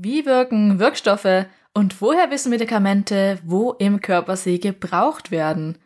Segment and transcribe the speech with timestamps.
[0.00, 5.76] Wie wirken Wirkstoffe und woher wissen Medikamente, wo im Körper sie gebraucht werden?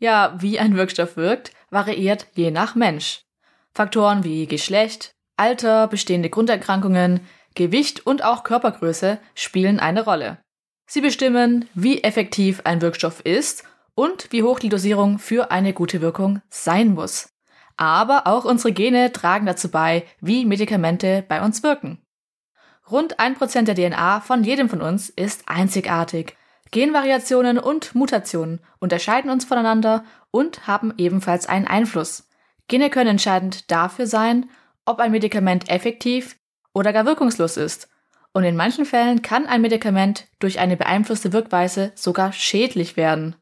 [0.00, 3.22] Ja, wie ein Wirkstoff wirkt, variiert je nach Mensch.
[3.72, 7.20] Faktoren wie Geschlecht, Alter, bestehende Grunderkrankungen,
[7.54, 10.38] Gewicht und auch Körpergröße spielen eine Rolle.
[10.88, 13.62] Sie bestimmen, wie effektiv ein Wirkstoff ist
[13.94, 17.28] und wie hoch die Dosierung für eine gute Wirkung sein muss.
[17.76, 22.02] Aber auch unsere Gene tragen dazu bei, wie Medikamente bei uns wirken.
[22.90, 26.36] Rund ein Prozent der DNA von jedem von uns ist einzigartig.
[26.70, 32.28] Genvariationen und Mutationen unterscheiden uns voneinander und haben ebenfalls einen Einfluss.
[32.68, 34.48] Gene können entscheidend dafür sein,
[34.84, 36.36] ob ein Medikament effektiv
[36.72, 37.88] oder gar wirkungslos ist.
[38.32, 43.34] Und in manchen Fällen kann ein Medikament durch eine beeinflusste Wirkweise sogar schädlich werden.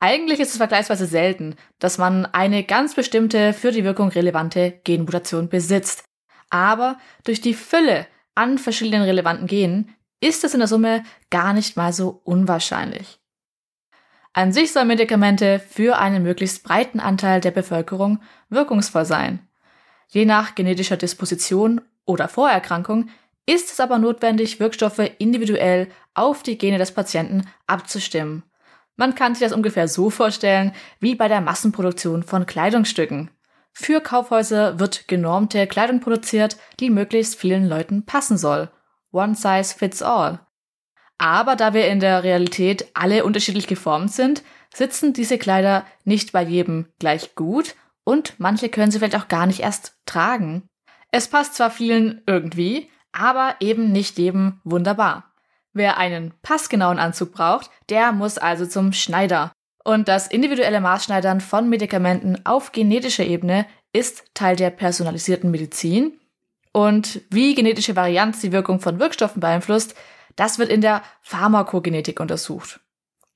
[0.00, 5.48] Eigentlich ist es vergleichsweise selten, dass man eine ganz bestimmte für die Wirkung relevante Genmutation
[5.48, 6.04] besitzt.
[6.50, 11.76] Aber durch die Fülle an verschiedenen relevanten Genen ist es in der Summe gar nicht
[11.76, 13.18] mal so unwahrscheinlich.
[14.32, 19.46] An sich sollen Medikamente für einen möglichst breiten Anteil der Bevölkerung wirkungsvoll sein.
[20.08, 23.10] Je nach genetischer Disposition oder Vorerkrankung
[23.44, 28.44] ist es aber notwendig, Wirkstoffe individuell auf die Gene des Patienten abzustimmen.
[28.96, 33.30] Man kann sich das ungefähr so vorstellen wie bei der Massenproduktion von Kleidungsstücken.
[33.72, 38.70] Für Kaufhäuser wird genormte Kleidung produziert, die möglichst vielen Leuten passen soll.
[39.12, 40.40] One size fits all.
[41.18, 44.42] Aber da wir in der Realität alle unterschiedlich geformt sind,
[44.74, 49.46] sitzen diese Kleider nicht bei jedem gleich gut und manche können sie vielleicht auch gar
[49.46, 50.68] nicht erst tragen.
[51.10, 55.32] Es passt zwar vielen irgendwie, aber eben nicht jedem wunderbar.
[55.72, 59.52] Wer einen passgenauen Anzug braucht, der muss also zum Schneider.
[59.84, 66.18] Und das individuelle Maßschneidern von Medikamenten auf genetischer Ebene ist Teil der personalisierten Medizin.
[66.72, 69.94] Und wie genetische Varianz die Wirkung von Wirkstoffen beeinflusst,
[70.36, 72.80] das wird in der Pharmakogenetik untersucht.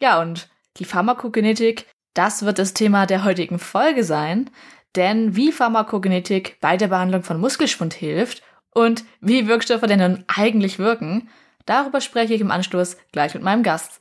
[0.01, 4.51] Ja, und die Pharmakogenetik, das wird das Thema der heutigen Folge sein,
[4.95, 8.43] denn wie Pharmakogenetik bei der Behandlung von Muskelschwund hilft
[8.73, 11.29] und wie Wirkstoffe denn nun eigentlich wirken,
[11.67, 14.01] darüber spreche ich im Anschluss gleich mit meinem Gast.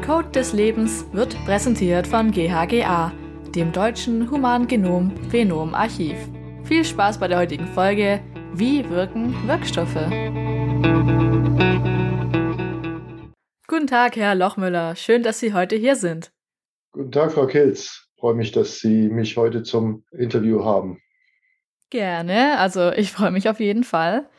[0.00, 3.12] Der Code des Lebens wird präsentiert von GHGA,
[3.54, 6.16] dem deutschen Humangenom-Phenom-Archiv.
[6.64, 8.22] Viel Spaß bei der heutigen Folge.
[8.54, 10.08] Wie wirken Wirkstoffe?
[13.68, 14.96] Guten Tag, Herr Lochmüller.
[14.96, 16.32] Schön, dass Sie heute hier sind.
[16.92, 18.08] Guten Tag, Frau Kilz.
[18.14, 21.02] Ich freue mich, dass Sie mich heute zum Interview haben.
[21.90, 24.30] Gerne, also ich freue mich auf jeden Fall.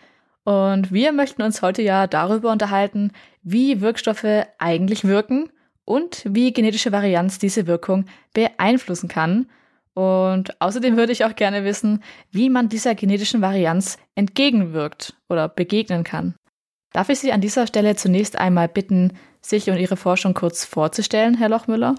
[0.44, 3.12] Und wir möchten uns heute ja darüber unterhalten,
[3.44, 5.50] wie Wirkstoffe eigentlich wirken
[5.86, 9.50] und wie genetische Varianz diese Wirkung beeinflussen kann.
[9.94, 16.04] Und außerdem würde ich auch gerne wissen, wie man dieser genetischen Varianz entgegenwirkt oder begegnen
[16.04, 16.36] kann.
[16.94, 21.38] Darf ich Sie an dieser Stelle zunächst einmal bitten, sich und Ihre Forschung kurz vorzustellen,
[21.38, 21.96] Herr Lochmüller?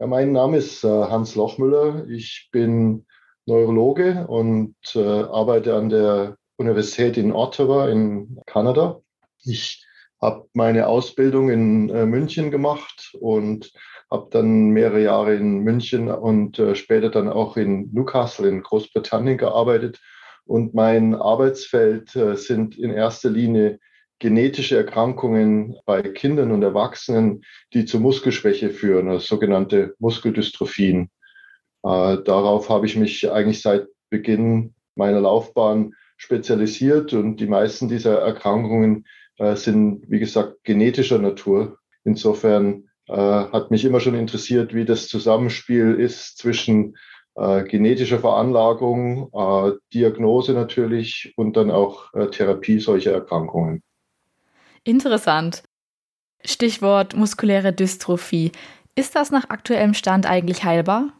[0.00, 2.06] Ja, mein Name ist äh, Hans Lochmüller.
[2.08, 3.06] Ich bin
[3.46, 9.00] Neurologe und äh, arbeite an der Universität in Ottawa in Kanada.
[9.44, 9.84] Ich
[10.20, 13.72] habe meine Ausbildung in äh, München gemacht und
[14.10, 19.36] habe dann mehrere Jahre in München und äh, später dann auch in Newcastle in Großbritannien
[19.36, 20.00] gearbeitet.
[20.44, 23.78] Und mein Arbeitsfeld äh, sind in erster Linie
[24.18, 31.10] genetische Erkrankungen bei Kindern und Erwachsenen, die zu Muskelschwäche führen, also sogenannte Muskeldystrophien.
[31.82, 38.20] Äh, darauf habe ich mich eigentlich seit Beginn meiner Laufbahn spezialisiert und die meisten dieser
[38.20, 39.06] Erkrankungen
[39.38, 41.78] äh, sind, wie gesagt, genetischer Natur.
[42.04, 46.96] Insofern äh, hat mich immer schon interessiert, wie das Zusammenspiel ist zwischen
[47.34, 53.82] äh, genetischer Veranlagung, äh, Diagnose natürlich und dann auch äh, Therapie solcher Erkrankungen.
[54.84, 55.62] Interessant.
[56.44, 58.52] Stichwort muskuläre Dystrophie.
[58.94, 61.12] Ist das nach aktuellem Stand eigentlich heilbar?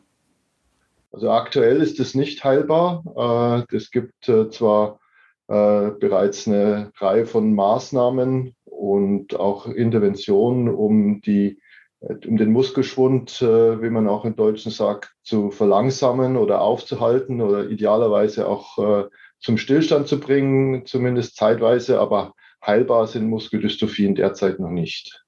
[1.17, 3.65] Also aktuell ist es nicht heilbar.
[3.71, 5.01] Äh, es gibt äh, zwar
[5.49, 11.59] äh, bereits eine Reihe von Maßnahmen und auch Interventionen, um die
[12.01, 18.47] um den Muskelschwund, wie man auch im Deutschen sagt, zu verlangsamen oder aufzuhalten oder idealerweise
[18.47, 19.09] auch
[19.41, 22.35] zum Stillstand zu bringen, zumindest zeitweise, aber
[22.65, 25.25] heilbar sind Muskeldystrophien derzeit noch nicht.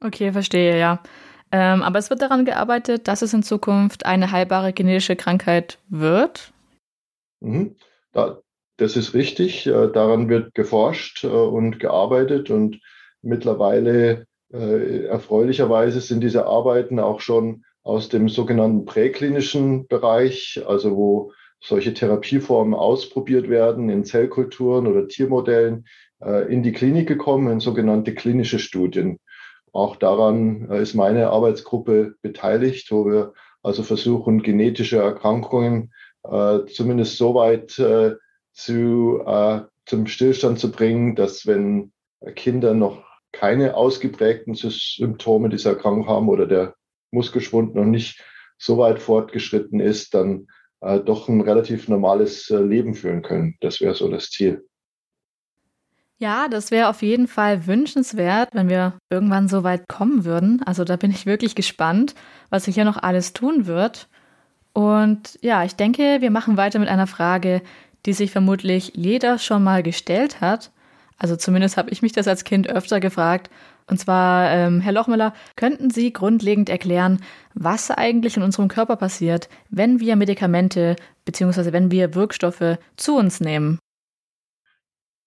[0.00, 1.02] Okay, verstehe, ja.
[1.50, 6.52] Ähm, aber es wird daran gearbeitet, dass es in Zukunft eine heilbare genetische Krankheit wird.
[7.40, 7.76] Mhm.
[8.12, 8.40] Da,
[8.76, 9.66] das ist richtig.
[9.66, 12.80] Äh, daran wird geforscht äh, und gearbeitet und
[13.22, 21.32] mittlerweile äh, erfreulicherweise sind diese Arbeiten auch schon aus dem sogenannten präklinischen Bereich, also wo
[21.60, 25.86] solche Therapieformen ausprobiert werden in Zellkulturen oder Tiermodellen,
[26.20, 29.18] äh, in die Klinik gekommen, in sogenannte klinische Studien.
[29.78, 33.32] Auch daran ist meine Arbeitsgruppe beteiligt, wo wir
[33.62, 35.92] also versuchen, genetische Erkrankungen
[36.24, 38.16] äh, zumindest so weit äh,
[38.52, 41.92] zu, äh, zum Stillstand zu bringen, dass wenn
[42.34, 46.74] Kinder noch keine ausgeprägten Symptome dieser Erkrankung haben oder der
[47.12, 48.20] Muskelschwund noch nicht
[48.58, 50.48] so weit fortgeschritten ist, dann
[50.80, 53.56] äh, doch ein relativ normales äh, Leben führen können.
[53.60, 54.67] Das wäre so das Ziel.
[56.20, 60.60] Ja, das wäre auf jeden Fall wünschenswert, wenn wir irgendwann so weit kommen würden.
[60.64, 62.16] Also da bin ich wirklich gespannt,
[62.50, 64.08] was sich hier noch alles tun wird.
[64.72, 67.62] Und ja, ich denke, wir machen weiter mit einer Frage,
[68.04, 70.72] die sich vermutlich jeder schon mal gestellt hat.
[71.18, 73.48] Also zumindest habe ich mich das als Kind öfter gefragt.
[73.86, 77.20] Und zwar, ähm, Herr Lochmüller, könnten Sie grundlegend erklären,
[77.54, 81.72] was eigentlich in unserem Körper passiert, wenn wir Medikamente bzw.
[81.72, 83.78] wenn wir Wirkstoffe zu uns nehmen?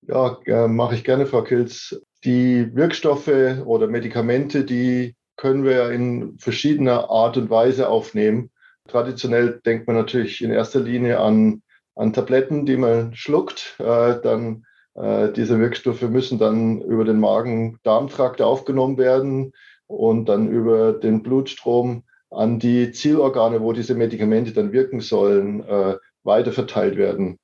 [0.08, 2.02] Ja, äh, mache ich gerne, Frau Kilz.
[2.24, 3.32] Die Wirkstoffe
[3.66, 8.52] oder Medikamente, die können wir in verschiedener Art und Weise aufnehmen.
[8.88, 11.62] Traditionell denkt man natürlich in erster Linie an,
[11.96, 13.76] an Tabletten, die man schluckt.
[13.80, 14.66] Äh, dann
[14.96, 19.54] äh, diese Wirkstoffe müssen dann über den Magen-Darm-Trakt aufgenommen werden
[19.88, 25.96] und dann über den Blutstrom an die Zielorgane, wo diese Medikamente dann wirken sollen, äh,
[26.24, 27.40] weiterverteilt werden.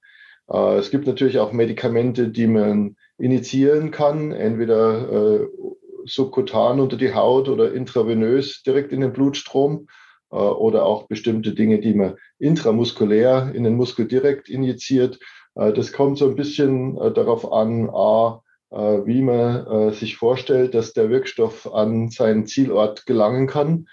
[0.50, 5.48] Äh, es gibt natürlich auch Medikamente, die man initiieren kann, entweder äh,
[6.06, 9.88] subkutan unter die Haut oder intravenös direkt in den Blutstrom
[10.32, 15.20] äh, oder auch bestimmte Dinge, die man intramuskulär in den Muskel direkt injiziert.
[15.56, 18.42] Äh, das kommt so ein bisschen äh, darauf an, a,
[18.72, 23.88] äh, wie man sich vorstellt, dass der Wirkstoff an seinen Zielort gelangen kann.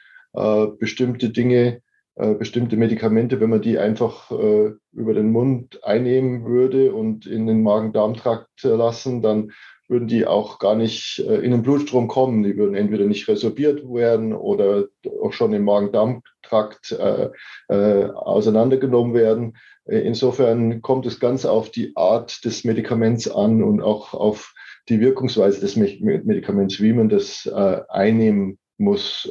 [0.81, 1.81] bestimmte Dinge
[2.17, 7.47] äh, bestimmte Medikamente, wenn man die einfach äh, über den Mund einnehmen würde und in
[7.47, 9.51] den Magen-Darm-Trakt äh, lassen, dann
[9.89, 12.43] würden die auch gar nicht äh, in den Blutstrom kommen.
[12.43, 14.85] Die würden entweder nicht resorbiert werden oder
[15.23, 17.31] auch schon im Magen-Darm-Trakt äh,
[17.69, 19.57] äh, auseinandergenommen werden.
[19.87, 24.55] Insofern kommt es ganz auf die Art des Medikaments an und auch auf
[24.89, 29.31] die Wirkungsweise des Medikaments, wie man das einnehmen muss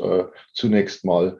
[0.54, 1.40] zunächst mal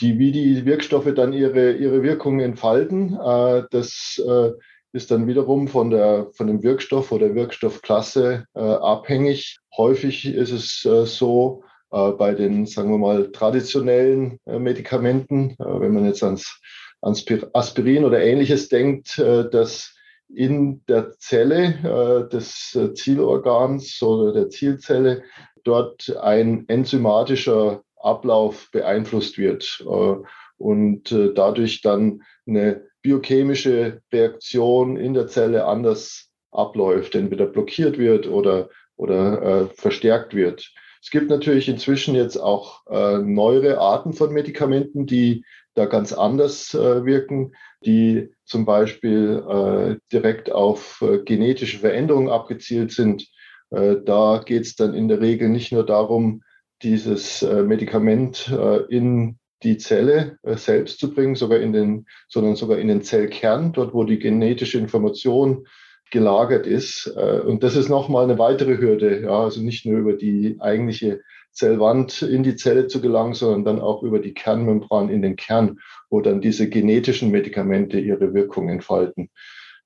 [0.00, 4.52] die, wie die Wirkstoffe dann ihre, ihre Wirkung entfalten, äh, das äh,
[4.92, 9.58] ist dann wiederum von, der, von dem Wirkstoff oder Wirkstoffklasse äh, abhängig.
[9.76, 15.80] Häufig ist es äh, so, äh, bei den, sagen wir mal, traditionellen äh, Medikamenten, äh,
[15.80, 16.60] wenn man jetzt ans,
[17.02, 19.94] ans Aspirin oder ähnliches denkt, äh, dass
[20.28, 25.22] in der Zelle äh, des äh, Zielorgans oder der Zielzelle
[25.64, 30.16] dort ein enzymatischer Ablauf beeinflusst wird äh,
[30.56, 38.26] und äh, dadurch dann eine biochemische Reaktion in der Zelle anders abläuft, entweder blockiert wird
[38.26, 40.72] oder, oder äh, verstärkt wird.
[41.02, 46.74] Es gibt natürlich inzwischen jetzt auch äh, neuere Arten von Medikamenten, die da ganz anders
[46.74, 47.52] äh, wirken,
[47.84, 53.28] die zum Beispiel äh, direkt auf genetische Veränderungen abgezielt sind.
[53.70, 56.42] Da geht es dann in der Regel nicht nur darum,
[56.82, 62.56] dieses äh, Medikament äh, in die Zelle äh, selbst zu bringen, sogar in den, sondern
[62.56, 65.66] sogar in den Zellkern, dort wo die genetische Information
[66.10, 67.06] gelagert ist.
[67.06, 71.20] Und das ist nochmal eine weitere Hürde, ja, also nicht nur über die eigentliche
[71.52, 75.80] Zellwand in die Zelle zu gelangen, sondern dann auch über die Kernmembran in den Kern,
[76.08, 79.28] wo dann diese genetischen Medikamente ihre Wirkung entfalten.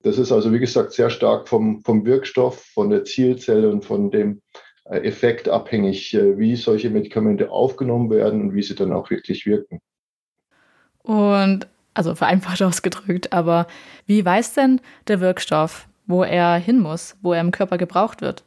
[0.02, 4.12] Das ist also, wie gesagt, sehr stark vom, vom Wirkstoff, von der Zielzelle und von
[4.12, 4.42] dem
[4.84, 9.80] effektabhängig, äh, wie solche Medikamente aufgenommen werden und wie sie dann auch wirklich wirken.
[11.02, 13.66] Und also vereinfacht ausgedrückt, aber
[14.06, 18.44] wie weiß denn der Wirkstoff, wo er hin muss, wo er im Körper gebraucht wird?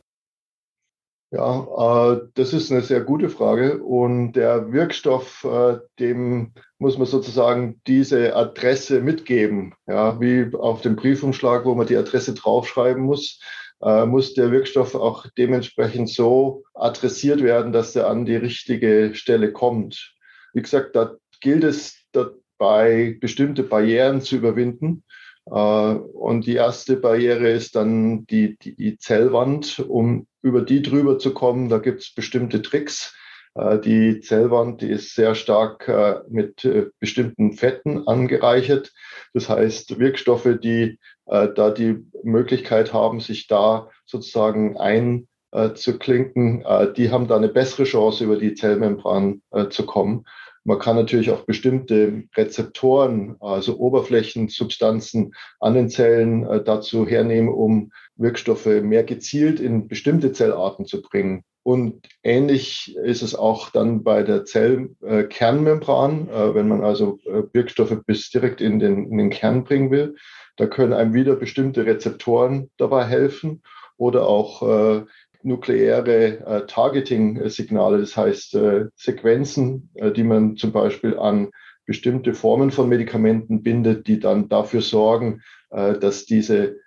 [1.32, 3.84] Ja, äh, das ist eine sehr gute Frage.
[3.84, 9.74] Und der Wirkstoff, äh, dem muss man sozusagen diese Adresse mitgeben.
[9.88, 13.42] Ja, wie auf dem Briefumschlag, wo man die Adresse draufschreiben muss
[13.82, 19.52] äh, muss der Wirkstoff auch dementsprechend so adressiert werden, dass er an die richtige Stelle
[19.52, 20.16] kommt.
[20.54, 25.04] Wie gesagt, da gilt es dabei, bestimmte Barrieren zu überwinden.
[25.46, 29.80] Äh, und die erste Barriere ist dann die, die, die Zellwand.
[29.80, 33.16] Um über die drüber zu kommen, da gibt es bestimmte Tricks.
[33.56, 36.68] Äh, die Zellwand, die ist sehr stark äh, mit
[37.00, 38.94] bestimmten Fetten angereichert.
[39.34, 47.12] Das heißt, Wirkstoffe, die äh, da die Möglichkeit haben, sich da sozusagen einzuklinken, äh, die
[47.12, 50.26] haben da eine bessere Chance, über die Zellmembran äh, zu kommen.
[50.64, 57.92] Man kann natürlich auch bestimmte Rezeptoren, also Oberflächensubstanzen an den Zellen äh, dazu hernehmen, um
[58.16, 61.44] Wirkstoffe mehr gezielt in bestimmte Zellarten zu bringen.
[61.66, 68.04] Und ähnlich ist es auch dann bei der Zellkernmembran, äh, wenn man also äh, Wirkstoffe
[68.06, 70.16] bis direkt in den, in den Kern bringen will.
[70.58, 73.64] Da können einem wieder bestimmte Rezeptoren dabei helfen
[73.98, 75.06] oder auch äh,
[75.42, 78.56] nukleäre äh, Targeting-Signale, das heißt
[78.96, 81.50] Sequenzen, die man zum Beispiel an
[81.88, 86.78] bestimmte Formen von Medikamenten bindet, die dann dafür sorgen, dass diese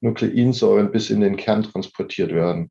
[0.00, 2.70] Nukleinsäuren bis in den Kern transportiert werden.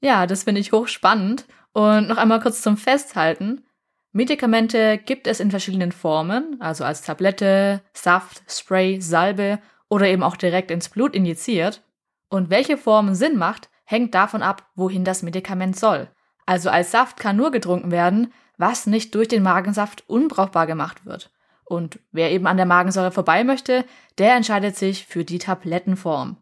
[0.00, 1.46] Ja, das finde ich hochspannend.
[1.72, 3.64] Und noch einmal kurz zum Festhalten.
[4.12, 9.58] Medikamente gibt es in verschiedenen Formen, also als Tablette, Saft, Spray, Salbe
[9.88, 11.82] oder eben auch direkt ins Blut injiziert.
[12.28, 16.08] Und welche Form Sinn macht, hängt davon ab, wohin das Medikament soll.
[16.46, 21.30] Also als Saft kann nur getrunken werden, was nicht durch den Magensaft unbrauchbar gemacht wird.
[21.64, 23.84] Und wer eben an der Magensäure vorbei möchte,
[24.18, 26.36] der entscheidet sich für die Tablettenform.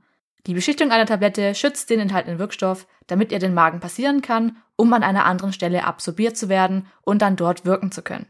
[0.47, 4.93] Die Beschichtung einer Tablette schützt den enthaltenen Wirkstoff, damit er den Magen passieren kann, um
[4.93, 8.27] an einer anderen Stelle absorbiert zu werden und dann dort wirken zu können.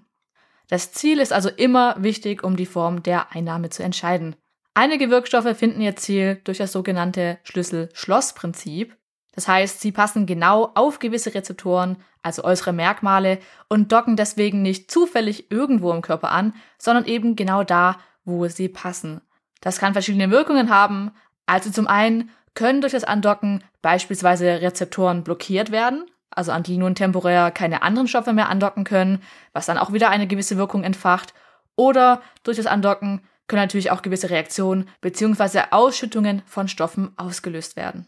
[0.69, 4.37] Das Ziel ist also immer wichtig, um die Form der Einnahme zu entscheiden.
[4.75, 8.97] Einige Wirkstoffe finden ihr Ziel durch das sogenannte Schlüssel-Schloss-Prinzip.
[9.35, 13.38] Das heißt, sie passen genau auf gewisse Rezeptoren, also äußere Merkmale,
[13.69, 18.69] und docken deswegen nicht zufällig irgendwo im Körper an, sondern eben genau da, wo sie
[18.69, 19.21] passen.
[19.61, 21.12] Das kann verschiedene Wirkungen haben,
[21.47, 26.95] also zum einen können durch das Andocken beispielsweise Rezeptoren blockiert werden, also an die nun
[26.95, 29.23] temporär keine anderen Stoffe mehr andocken können,
[29.53, 31.35] was dann auch wieder eine gewisse Wirkung entfacht.
[31.77, 35.65] Oder durch das Andocken können natürlich auch gewisse Reaktionen bzw.
[35.71, 38.07] Ausschüttungen von Stoffen ausgelöst werden.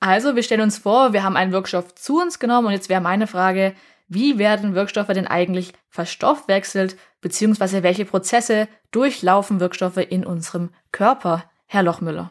[0.00, 3.00] Also, wir stellen uns vor, wir haben einen Wirkstoff zu uns genommen und jetzt wäre
[3.00, 3.74] meine Frage,
[4.06, 7.82] wie werden Wirkstoffe denn eigentlich verstoffwechselt, bzw.
[7.82, 11.44] welche Prozesse durchlaufen Wirkstoffe in unserem Körper?
[11.68, 12.30] Herr Lochmüller.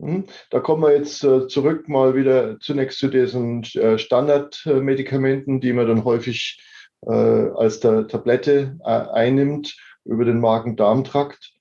[0.00, 5.72] Hm, da kommen wir jetzt äh, zurück mal wieder zunächst zu diesen äh, Standardmedikamenten, die
[5.72, 6.60] man dann häufig
[7.02, 11.52] äh, als der Tablette einnimmt über den Magen-Darm-Trakt.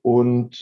[0.00, 0.60] Und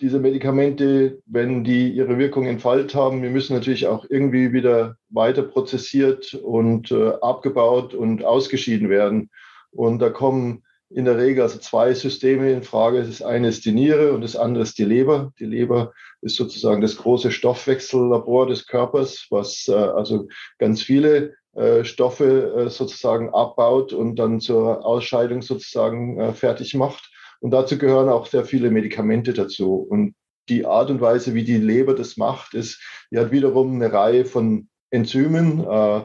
[0.00, 5.42] diese Medikamente, wenn die ihre Wirkung entfaltet haben, wir müssen natürlich auch irgendwie wieder weiter
[5.42, 9.30] prozessiert und abgebaut und ausgeschieden werden.
[9.70, 13.02] Und da kommen in der Regel also zwei Systeme in Frage.
[13.02, 15.32] Das eine ist die Niere und das andere ist die Leber.
[15.38, 15.92] Die Leber
[16.22, 20.28] ist sozusagen das große Stoffwechsellabor des Körpers, was äh, also
[20.58, 27.10] ganz viele äh, Stoffe äh, sozusagen abbaut und dann zur Ausscheidung sozusagen äh, fertig macht.
[27.40, 29.74] Und dazu gehören auch sehr viele Medikamente dazu.
[29.76, 30.14] Und
[30.48, 32.80] die Art und Weise, wie die Leber das macht, ist,
[33.10, 35.66] die hat wiederum eine Reihe von Enzymen.
[35.68, 35.98] Äh,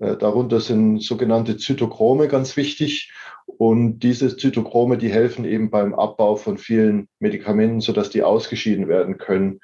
[0.00, 3.12] äh, darunter sind sogenannte Zytochrome ganz wichtig.
[3.58, 9.18] Und diese Zytochrome, die helfen eben beim Abbau von vielen Medikamenten, sodass die ausgeschieden werden
[9.18, 9.60] können.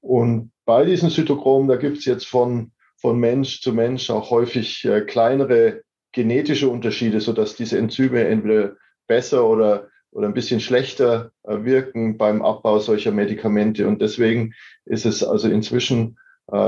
[0.00, 4.84] Und bei diesen Zytochromen, da gibt es jetzt von, von Mensch zu Mensch auch häufig
[4.84, 5.82] äh, kleinere
[6.12, 12.42] genetische Unterschiede, sodass diese Enzyme entweder besser oder, oder ein bisschen schlechter äh, wirken beim
[12.42, 13.86] Abbau solcher Medikamente.
[13.86, 14.54] Und deswegen
[14.84, 16.18] ist es also inzwischen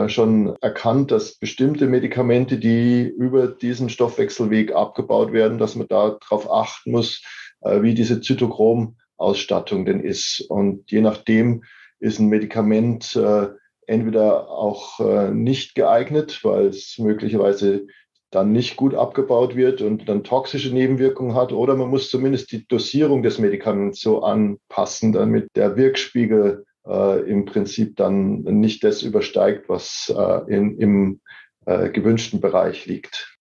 [0.08, 6.92] schon erkannt, dass bestimmte Medikamente, die über diesen Stoffwechselweg abgebaut werden, dass man darauf achten
[6.92, 7.22] muss,
[7.62, 10.40] äh, wie diese Zytochrom-Ausstattung denn ist.
[10.48, 11.64] Und je nachdem
[12.00, 13.48] ist ein Medikament äh,
[13.86, 17.86] entweder auch nicht geeignet, weil es möglicherweise
[18.32, 22.66] dann nicht gut abgebaut wird und dann toxische Nebenwirkungen hat, oder man muss zumindest die
[22.66, 29.68] Dosierung des Medikaments so anpassen, damit der Wirkspiegel äh, im Prinzip dann nicht das übersteigt,
[29.68, 31.20] was äh, in, im
[31.66, 33.36] äh, gewünschten Bereich liegt.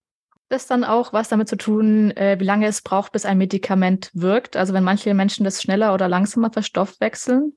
[0.49, 4.11] Das dann auch was damit zu tun, äh, wie lange es braucht, bis ein Medikament
[4.13, 4.57] wirkt?
[4.57, 7.53] Also wenn manche Menschen das schneller oder langsamer verstoffwechseln?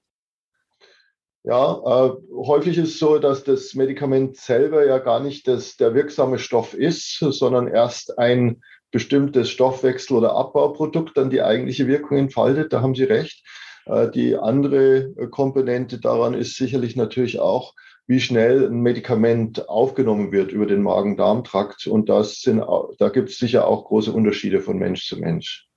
[1.43, 5.95] Ja, äh, häufig ist es so, dass das Medikament selber ja gar nicht das, der
[5.95, 12.73] wirksame Stoff ist, sondern erst ein bestimmtes Stoffwechsel- oder Abbauprodukt dann die eigentliche Wirkung entfaltet.
[12.73, 13.45] Da haben Sie recht.
[13.87, 17.75] Äh, die andere Komponente daran ist sicherlich natürlich auch,
[18.07, 21.87] wie schnell ein Medikament aufgenommen wird über den Magen-Darm-Trakt.
[21.87, 22.63] Und das sind,
[22.99, 25.69] da gibt es sicher auch große Unterschiede von Mensch zu Mensch.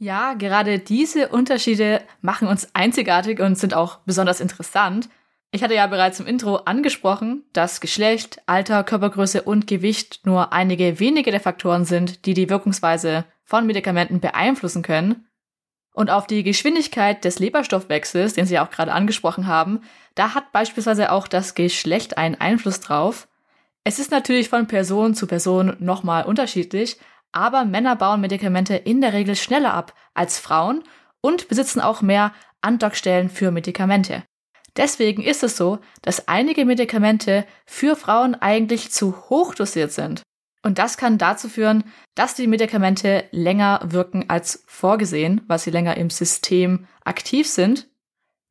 [0.00, 5.08] Ja, gerade diese Unterschiede machen uns einzigartig und sind auch besonders interessant.
[5.50, 11.00] Ich hatte ja bereits im Intro angesprochen, dass Geschlecht, Alter, Körpergröße und Gewicht nur einige
[11.00, 15.26] wenige der Faktoren sind, die die Wirkungsweise von Medikamenten beeinflussen können.
[15.98, 19.80] Und auf die Geschwindigkeit des Leberstoffwechsels, den Sie auch gerade angesprochen haben,
[20.14, 23.26] da hat beispielsweise auch das Geschlecht einen Einfluss drauf.
[23.82, 26.98] Es ist natürlich von Person zu Person nochmal unterschiedlich,
[27.32, 30.84] aber Männer bauen Medikamente in der Regel schneller ab als Frauen
[31.20, 34.22] und besitzen auch mehr Andockstellen für Medikamente.
[34.76, 40.22] Deswegen ist es so, dass einige Medikamente für Frauen eigentlich zu hoch dosiert sind.
[40.62, 41.84] Und das kann dazu führen,
[42.14, 47.88] dass die Medikamente länger wirken als vorgesehen, weil sie länger im System aktiv sind.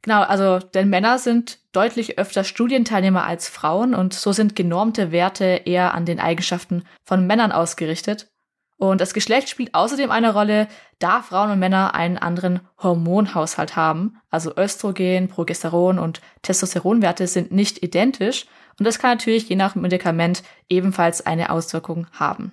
[0.03, 5.61] Genau, also denn Männer sind deutlich öfter Studienteilnehmer als Frauen und so sind genormte Werte
[5.65, 8.29] eher an den Eigenschaften von Männern ausgerichtet.
[8.77, 10.67] Und das Geschlecht spielt außerdem eine Rolle,
[10.99, 14.21] da Frauen und Männer einen anderen Hormonhaushalt haben.
[14.29, 18.45] Also Östrogen, Progesteron und Testosteronwerte sind nicht identisch
[18.79, 22.51] und das kann natürlich je nach Medikament ebenfalls eine Auswirkung haben.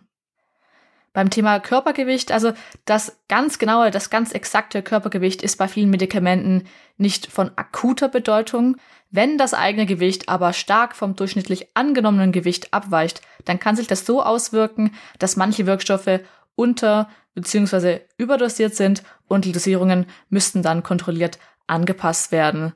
[1.15, 2.53] Beim Thema Körpergewicht, also
[2.87, 6.65] das ganz genaue, das ganz exakte Körpergewicht ist bei vielen Medikamenten
[6.97, 8.77] nicht von akuter Bedeutung.
[9.11, 14.05] Wenn das eigene Gewicht aber stark vom durchschnittlich angenommenen Gewicht abweicht, dann kann sich das
[14.05, 16.21] so auswirken, dass manche Wirkstoffe
[16.57, 18.01] unter bzw.
[18.17, 21.39] überdosiert sind und die Dosierungen müssten dann kontrolliert
[21.69, 22.73] angepasst werden.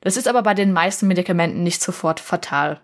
[0.00, 2.80] Das ist aber bei den meisten Medikamenten nicht sofort fatal.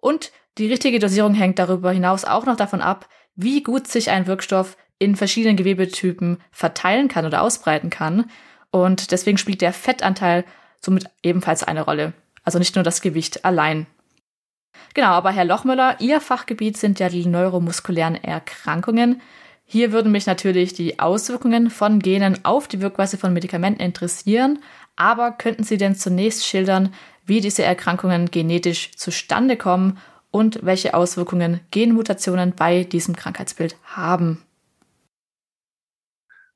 [0.00, 4.26] Und die richtige Dosierung hängt darüber hinaus auch noch davon ab, wie gut sich ein
[4.26, 8.30] Wirkstoff in verschiedenen Gewebetypen verteilen kann oder ausbreiten kann.
[8.70, 10.44] Und deswegen spielt der Fettanteil
[10.80, 12.12] somit ebenfalls eine Rolle.
[12.42, 13.86] Also nicht nur das Gewicht allein.
[14.94, 19.20] Genau, aber Herr Lochmüller, Ihr Fachgebiet sind ja die neuromuskulären Erkrankungen.
[19.64, 24.60] Hier würden mich natürlich die Auswirkungen von Genen auf die Wirkweise von Medikamenten interessieren,
[24.98, 26.92] aber könnten Sie denn zunächst schildern,
[27.24, 29.98] wie diese Erkrankungen genetisch zustande kommen
[30.30, 34.42] und welche Auswirkungen Genmutationen bei diesem Krankheitsbild haben.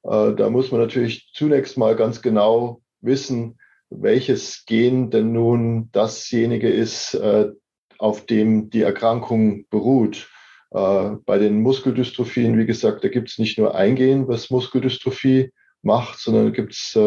[0.02, 3.58] Äh, da muss man natürlich zunächst mal ganz genau wissen,
[3.90, 7.50] welches Gen denn nun dasjenige ist, äh,
[7.98, 10.28] auf dem die Erkrankung beruht.
[10.72, 15.52] Äh, bei den Muskeldystrophien, wie gesagt, da gibt es nicht nur ein Gen, was Muskeldystrophie
[15.82, 16.98] macht, sondern gibt es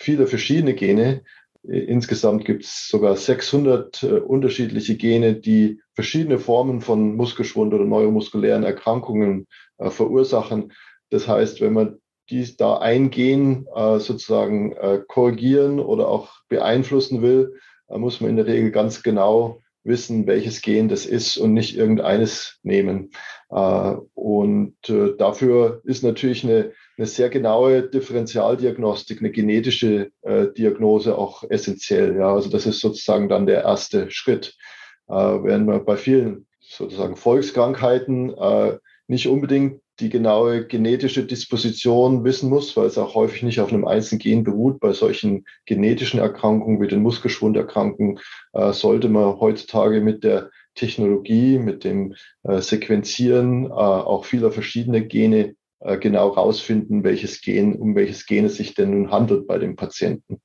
[0.00, 1.22] viele verschiedene Gene,
[1.62, 8.64] Insgesamt gibt es sogar 600 äh, unterschiedliche Gene, die verschiedene Formen von Muskelschwund oder neuromuskulären
[8.64, 10.72] Erkrankungen äh, verursachen.
[11.10, 11.98] Das heißt, wenn man
[12.30, 17.58] dies da ein Gen äh, sozusagen äh, korrigieren oder auch beeinflussen will,
[17.88, 21.76] äh, muss man in der Regel ganz genau wissen, welches Gen das ist und nicht
[21.76, 23.10] irgendeines nehmen.
[23.50, 24.76] Äh, und
[25.18, 32.14] dafür ist natürlich eine eine sehr genaue Differentialdiagnostik, eine genetische äh, Diagnose auch essentiell.
[32.14, 34.54] Ja, also das ist sozusagen dann der erste Schritt.
[35.08, 42.48] Äh, während man bei vielen sozusagen Volkskrankheiten äh, nicht unbedingt die genaue genetische Disposition wissen
[42.50, 44.80] muss, weil es auch häufig nicht auf einem einzelnen Gen beruht.
[44.80, 48.18] Bei solchen genetischen Erkrankungen wie den Muskelschwunderkrankungen
[48.52, 55.00] äh, sollte man heutzutage mit der Technologie, mit dem äh, Sequenzieren äh, auch vieler verschiedener
[55.00, 59.58] Gene äh, genau rausfinden, welches Gen, um welches Gen es sich denn nun handelt bei
[59.58, 60.40] dem Patienten.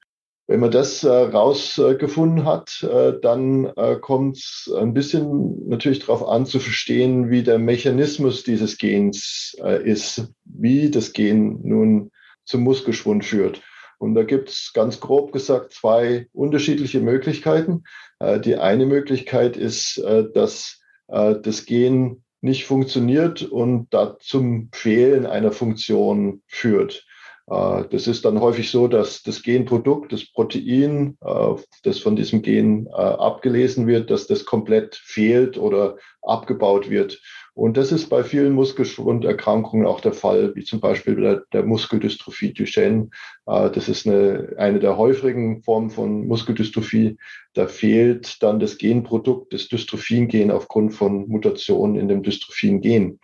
[0.47, 6.27] Wenn man das äh, rausgefunden hat, äh, dann äh, kommt es ein bisschen natürlich darauf
[6.27, 12.11] an zu verstehen, wie der Mechanismus dieses Gens äh, ist, wie das Gen nun
[12.45, 13.61] zum Muskelschwund führt.
[13.97, 17.83] Und da gibt es ganz grob gesagt zwei unterschiedliche Möglichkeiten.
[18.19, 25.27] Äh, die eine Möglichkeit ist, äh, dass das Gen nicht funktioniert und da zum Fehlen
[25.27, 27.04] einer Funktion führt.
[27.47, 32.41] Äh, das ist dann häufig so, dass das Genprodukt, das Protein, äh, das von diesem
[32.41, 37.21] Gen äh, abgelesen wird, dass das komplett fehlt oder abgebaut wird.
[37.53, 42.51] Und das ist bei vielen Muskelschwunderkrankungen auch der Fall, wie zum Beispiel der, der Muskeldystrophie
[42.51, 43.09] Duchenne.
[43.45, 47.17] Das ist eine, eine der häufigen Formen von Muskeldystrophie.
[47.53, 53.21] Da fehlt dann das Genprodukt, das Dystrophin-Gen aufgrund von Mutationen in dem Dystrophin-Gen.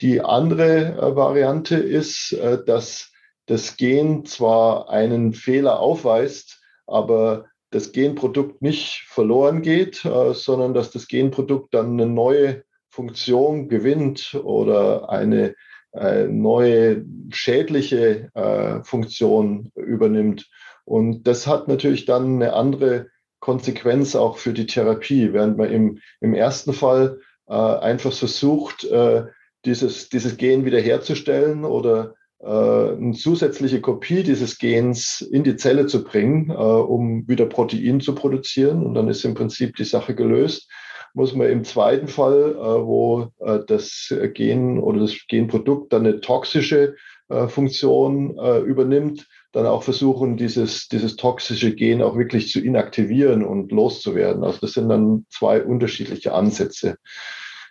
[0.00, 3.12] Die andere äh, Variante ist, äh, dass
[3.46, 10.90] das Gen zwar einen Fehler aufweist, aber das Genprodukt nicht verloren geht, äh, sondern dass
[10.90, 15.54] das Genprodukt dann eine neue Funktion gewinnt oder eine
[15.92, 18.30] neue schädliche
[18.84, 20.48] Funktion übernimmt.
[20.84, 23.08] Und das hat natürlich dann eine andere
[23.40, 28.86] Konsequenz auch für die Therapie, während man im, im ersten Fall einfach versucht,
[29.64, 36.04] dieses, dieses Gen wiederherzustellen oder äh, eine zusätzliche Kopie dieses Gens in die Zelle zu
[36.04, 38.84] bringen, äh, um wieder Protein zu produzieren.
[38.84, 40.70] Und dann ist im Prinzip die Sache gelöst.
[41.12, 43.32] muss man im zweiten Fall, wo
[43.66, 46.94] das Gen oder das Genprodukt dann eine toxische
[47.48, 54.44] Funktion übernimmt, dann auch versuchen, dieses, dieses toxische Gen auch wirklich zu inaktivieren und loszuwerden.
[54.44, 56.96] Also das sind dann zwei unterschiedliche Ansätze.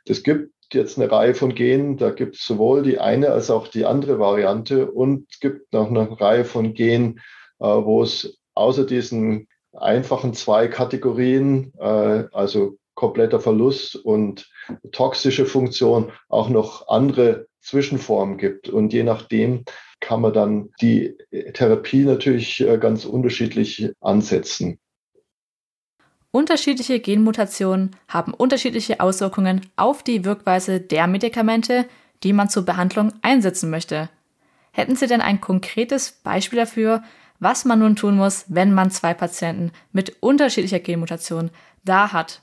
[0.06, 3.68] Das gibt jetzt eine Reihe von Genen, da gibt es sowohl die eine als auch
[3.68, 7.20] die andere Variante und gibt noch eine Reihe von Genen,
[7.60, 14.50] äh, wo es außer diesen einfachen zwei Kategorien, äh, also kompletter Verlust und
[14.92, 18.70] toxische Funktion, auch noch andere Zwischenformen gibt.
[18.70, 19.64] Und je nachdem
[20.02, 21.18] kann man dann die
[21.54, 24.80] Therapie natürlich äh, ganz unterschiedlich ansetzen.
[26.32, 31.86] Unterschiedliche Genmutationen haben unterschiedliche Auswirkungen auf die Wirkweise der Medikamente,
[32.24, 34.10] die man zur Behandlung einsetzen möchte.
[34.72, 37.04] Hätten Sie denn ein konkretes Beispiel dafür,
[37.40, 41.50] was man nun tun muss, wenn man zwei Patienten mit unterschiedlicher Genmutation
[41.84, 42.42] da hat?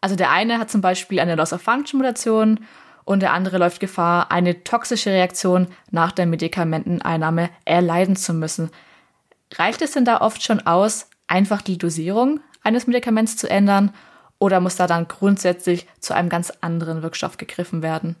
[0.00, 2.60] Also der eine hat zum Beispiel eine Loss-of-Function-Mutation
[3.04, 8.70] und der andere läuft Gefahr, eine toxische Reaktion nach der Medikamenteneinnahme erleiden zu müssen.
[9.52, 13.92] Reicht es denn da oft schon aus, einfach die Dosierung eines Medikaments zu ändern
[14.38, 18.14] oder muss da dann grundsätzlich zu einem ganz anderen Wirkstoff gegriffen werden?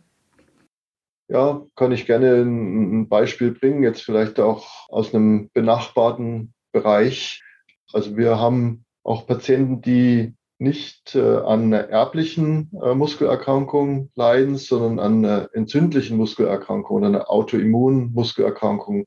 [1.28, 7.44] Ja, kann ich gerne ein Beispiel bringen, jetzt vielleicht auch aus einem benachbarten Bereich.
[7.92, 15.24] Also wir haben auch Patienten, die nicht äh, an erblichen äh, Muskelerkrankung leiden, sondern an
[15.24, 19.06] einer entzündlichen Muskelerkrankung oder einer Autoimmunmuskelerkrankung,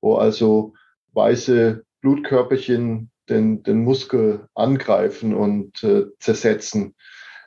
[0.00, 0.74] wo also
[1.12, 6.94] weiße Blutkörperchen den, den Muskel angreifen und äh, zersetzen.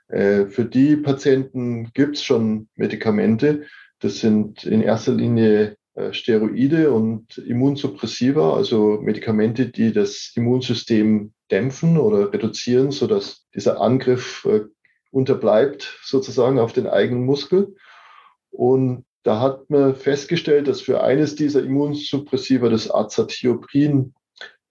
[0.08, 3.66] Äh, für die Patienten gibt es schon Medikamente.
[4.00, 11.98] Das sind in erster Linie äh, Steroide und Immunsuppressiva, also Medikamente, die das Immunsystem dämpfen
[11.98, 14.62] oder reduzieren, sodass dieser Angriff äh,
[15.12, 17.76] unterbleibt sozusagen auf den eigenen Muskel.
[18.52, 24.14] Und da hat man festgestellt, dass für eines dieser Immunsuppressiva, das Azathioprin,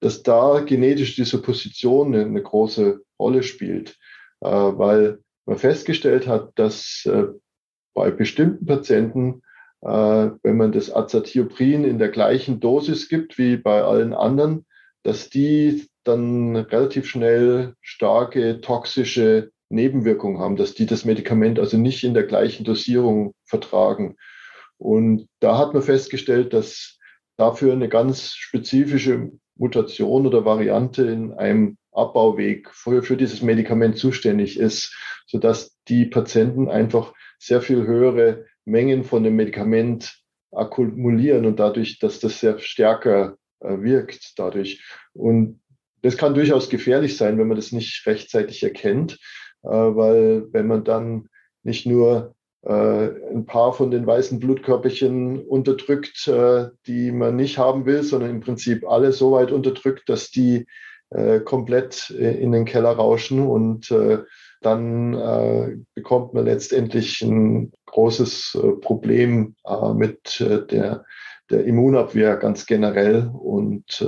[0.01, 3.99] dass da genetisch diese Position eine, große Rolle spielt,
[4.41, 7.25] äh, weil man festgestellt hat, dass äh,
[7.95, 9.43] bei bestimmten Patienten,
[9.83, 9.89] äh,
[10.43, 14.67] wenn man das Azathioprin in der gleichen Dosis gibt wie bei allen anderen,
[15.03, 22.05] dass die dann relativ schnell starke toxische Nebenwirkungen haben, dass die das Medikament also nicht
[22.05, 24.17] in der gleichen Dosierung vertragen.
[24.79, 26.99] Und da hat man festgestellt, dass
[27.37, 34.59] dafür eine ganz spezifische Mutation oder Variante in einem Abbauweg für, für dieses Medikament zuständig
[34.59, 40.21] ist, sodass die Patienten einfach sehr viel höhere Mengen von dem Medikament
[40.53, 44.83] akkumulieren und dadurch, dass das sehr stärker äh, wirkt dadurch.
[45.13, 45.61] Und
[46.03, 49.19] das kann durchaus gefährlich sein, wenn man das nicht rechtzeitig erkennt,
[49.63, 51.29] äh, weil wenn man dann
[51.63, 58.03] nicht nur ein paar von den weißen Blutkörperchen unterdrückt, äh, die man nicht haben will,
[58.03, 60.67] sondern im Prinzip alle so weit unterdrückt, dass die
[61.11, 63.95] äh, komplett in den Keller rauschen und
[64.61, 69.55] dann bekommt man letztendlich ein großes Problem
[69.95, 71.05] mit der,
[71.49, 74.05] der Immunabwehr ganz generell und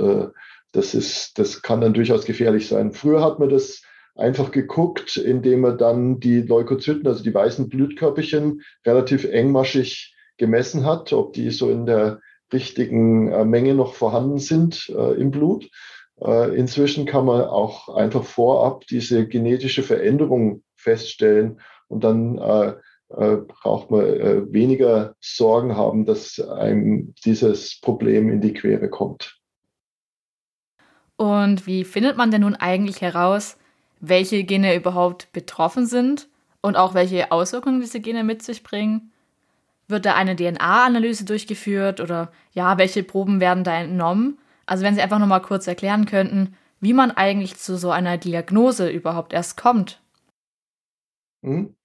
[0.73, 2.91] das ist, das kann dann durchaus gefährlich sein.
[2.91, 3.81] Früher hat man das
[4.15, 11.13] einfach geguckt, indem er dann die Leukozyten, also die weißen Blutkörperchen, relativ engmaschig gemessen hat,
[11.13, 12.19] ob die so in der
[12.51, 15.69] richtigen äh, Menge noch vorhanden sind äh, im Blut.
[16.19, 22.73] Äh, inzwischen kann man auch einfach vorab diese genetische Veränderung feststellen und dann äh,
[23.17, 29.37] äh, braucht man äh, weniger Sorgen haben, dass einem dieses Problem in die Quere kommt.
[31.17, 33.57] Und wie findet man denn nun eigentlich heraus,
[34.01, 36.27] welche Gene überhaupt betroffen sind
[36.61, 39.11] und auch welche Auswirkungen diese Gene mit sich bringen?
[39.87, 44.37] Wird da eine DNA-Analyse durchgeführt oder ja, welche Proben werden da entnommen?
[44.65, 48.89] Also wenn Sie einfach nochmal kurz erklären könnten, wie man eigentlich zu so einer Diagnose
[48.89, 50.01] überhaupt erst kommt.
[51.41, 51.75] Mhm.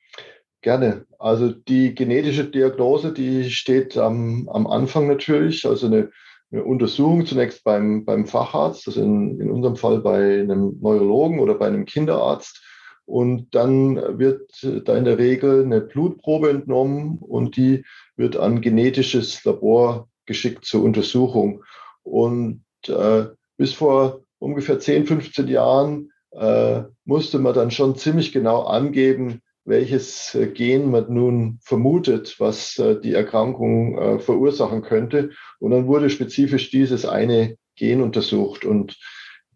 [0.63, 1.07] Gerne.
[1.19, 5.67] Also die genetische Diagnose, die steht am, am Anfang natürlich.
[5.67, 6.11] Also eine
[6.53, 11.55] eine Untersuchung zunächst beim, beim Facharzt, also in, in unserem Fall bei einem Neurologen oder
[11.55, 12.63] bei einem Kinderarzt.
[13.05, 14.51] Und dann wird
[14.85, 17.85] da in der Regel eine Blutprobe entnommen und die
[18.17, 21.63] wird an genetisches Labor geschickt zur Untersuchung.
[22.03, 28.63] Und äh, bis vor ungefähr 10, 15 Jahren äh, musste man dann schon ziemlich genau
[28.65, 35.31] angeben, welches äh, Gen man nun vermutet, was äh, die Erkrankung äh, verursachen könnte.
[35.59, 38.65] Und dann wurde spezifisch dieses eine Gen untersucht.
[38.65, 38.97] Und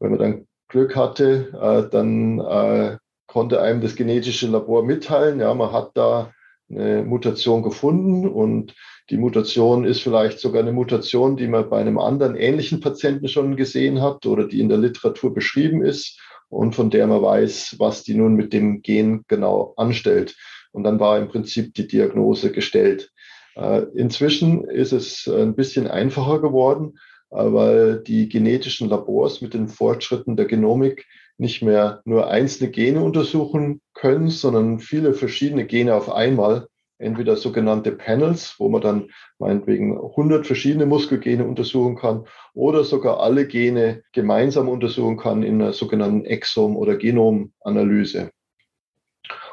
[0.01, 5.91] wenn man dann Glück hatte, dann konnte einem das genetische Labor mitteilen, ja, man hat
[5.95, 6.33] da
[6.71, 8.75] eine Mutation gefunden und
[9.11, 13.57] die Mutation ist vielleicht sogar eine Mutation, die man bei einem anderen ähnlichen Patienten schon
[13.57, 18.05] gesehen hat oder die in der Literatur beschrieben ist und von der man weiß, was
[18.05, 20.37] die nun mit dem Gen genau anstellt.
[20.73, 23.11] Und dann war im Prinzip die Diagnose gestellt.
[23.57, 26.99] Äh, inzwischen ist es ein bisschen einfacher geworden,
[27.31, 31.07] äh, weil die genetischen Labors mit den Fortschritten der Genomik
[31.41, 36.69] nicht mehr nur einzelne Gene untersuchen können, sondern viele verschiedene Gene auf einmal.
[36.99, 43.47] Entweder sogenannte Panels, wo man dann meinetwegen 100 verschiedene Muskelgene untersuchen kann oder sogar alle
[43.47, 48.31] Gene gemeinsam untersuchen kann in einer sogenannten Exom- oder Genomanalyse.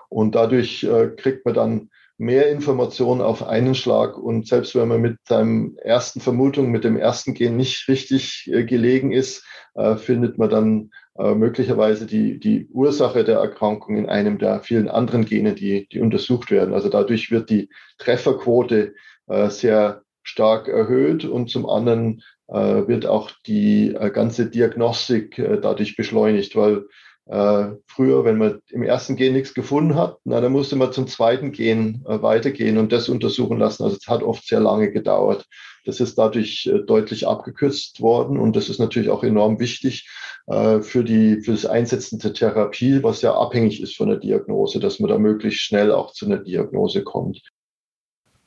[0.10, 4.18] Und dadurch äh, kriegt man dann mehr Informationen auf einen Schlag.
[4.18, 8.66] Und selbst wenn man mit seinem ersten Vermutung, mit dem ersten Gen nicht richtig äh,
[8.66, 9.46] gelegen ist,
[9.76, 14.88] äh, findet man dann äh, möglicherweise die, die Ursache der Erkrankung in einem der vielen
[14.88, 16.74] anderen Gene, die, die untersucht werden.
[16.74, 18.94] Also dadurch wird die Trefferquote
[19.28, 25.96] äh, sehr stark erhöht und zum anderen äh, wird auch die äh, ganze Diagnostik dadurch
[25.96, 26.86] beschleunigt, weil
[27.30, 31.08] äh, früher, wenn man im ersten Gen nichts gefunden hat, na, dann musste man zum
[31.08, 33.84] zweiten Gen äh, weitergehen und das untersuchen lassen.
[33.84, 35.46] Also es hat oft sehr lange gedauert.
[35.86, 40.10] Das ist dadurch äh, deutlich abgekürzt worden und das ist natürlich auch enorm wichtig
[40.48, 44.80] äh, für, die, für das Einsetzen der Therapie, was ja abhängig ist von der Diagnose,
[44.80, 47.42] dass man da möglichst schnell auch zu einer Diagnose kommt.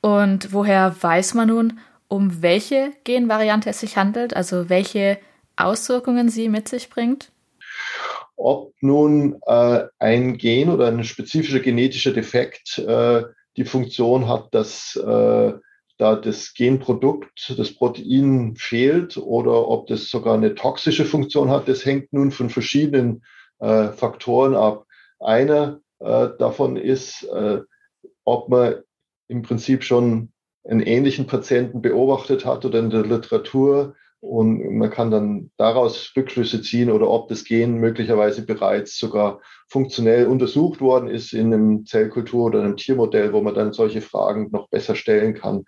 [0.01, 5.19] Und woher weiß man nun, um welche Genvariante es sich handelt, also welche
[5.55, 7.31] Auswirkungen sie mit sich bringt?
[8.43, 13.23] Ob nun äh, ein Gen oder ein spezifischer genetischer Defekt äh,
[13.57, 15.53] die Funktion hat, dass äh,
[15.97, 21.85] da das Genprodukt, das Protein fehlt oder ob das sogar eine toxische Funktion hat, das
[21.85, 23.23] hängt nun von verschiedenen
[23.59, 24.85] äh, Faktoren ab.
[25.19, 27.59] Einer äh, davon ist, äh,
[28.25, 28.75] ob man
[29.27, 30.31] im Prinzip schon
[30.63, 36.61] einen ähnlichen Patienten beobachtet hat oder in der Literatur und man kann dann daraus Rückschlüsse
[36.61, 42.45] ziehen oder ob das Gen möglicherweise bereits sogar funktionell untersucht worden ist in einem Zellkultur
[42.45, 45.63] oder einem Tiermodell, wo man dann solche Fragen noch besser stellen kann.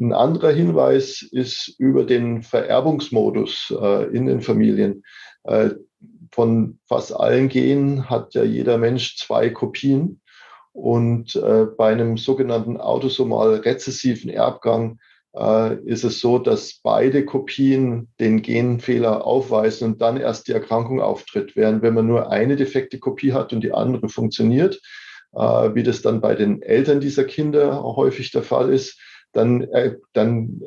[0.00, 5.04] Ein anderer Hinweis ist über den Vererbungsmodus äh, in den Familien.
[5.44, 5.70] Äh,
[6.32, 10.20] von fast allen Genen hat ja jeder Mensch zwei Kopien.
[10.72, 14.98] Und äh, bei einem sogenannten autosomal rezessiven Erbgang
[15.34, 21.56] ist es so, dass beide Kopien den Genfehler aufweisen und dann erst die Erkrankung auftritt.
[21.56, 24.78] Während wenn man nur eine defekte Kopie hat und die andere funktioniert,
[25.34, 29.00] äh, wie das dann bei den Eltern dieser Kinder häufig der Fall ist,
[29.32, 30.60] dann, äh, dann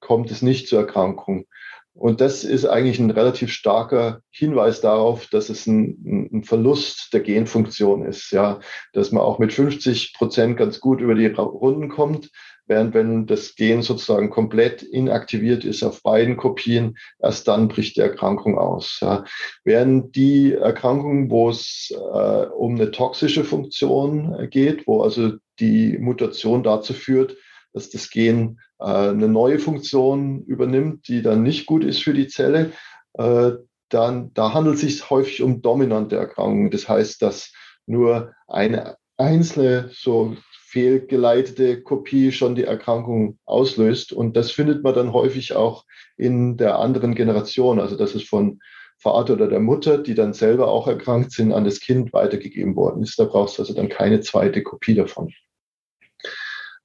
[0.00, 1.46] kommt es nicht zur Erkrankung.
[1.92, 7.20] Und das ist eigentlich ein relativ starker Hinweis darauf, dass es ein, ein, Verlust der
[7.20, 8.60] Genfunktion ist, ja,
[8.92, 12.30] dass man auch mit 50 Prozent ganz gut über die Runden kommt,
[12.70, 18.00] während wenn das Gen sozusagen komplett inaktiviert ist auf beiden Kopien, erst dann bricht die
[18.00, 18.98] Erkrankung aus.
[19.02, 19.24] Ja.
[19.64, 26.62] Während die Erkrankungen, wo es äh, um eine toxische Funktion geht, wo also die Mutation
[26.62, 27.36] dazu führt,
[27.72, 32.28] dass das Gen äh, eine neue Funktion übernimmt, die dann nicht gut ist für die
[32.28, 32.70] Zelle,
[33.14, 33.50] äh,
[33.88, 36.70] dann da handelt es sich häufig um dominante Erkrankungen.
[36.70, 37.52] Das heißt, dass
[37.86, 40.36] nur eine einzelne so
[40.70, 44.12] fehlgeleitete Kopie schon die Erkrankung auslöst.
[44.12, 45.84] Und das findet man dann häufig auch
[46.16, 47.80] in der anderen Generation.
[47.80, 48.60] Also das ist von
[48.96, 53.02] Vater oder der Mutter, die dann selber auch erkrankt sind, an das Kind weitergegeben worden
[53.02, 53.18] ist.
[53.18, 55.32] Da brauchst du also dann keine zweite Kopie davon.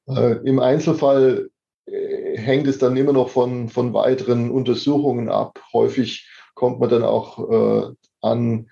[0.08, 1.50] Äh, Im Einzelfall
[1.86, 5.62] äh, hängt es dann immer noch von, von weiteren Untersuchungen ab.
[5.74, 8.68] Häufig kommt man dann auch äh, an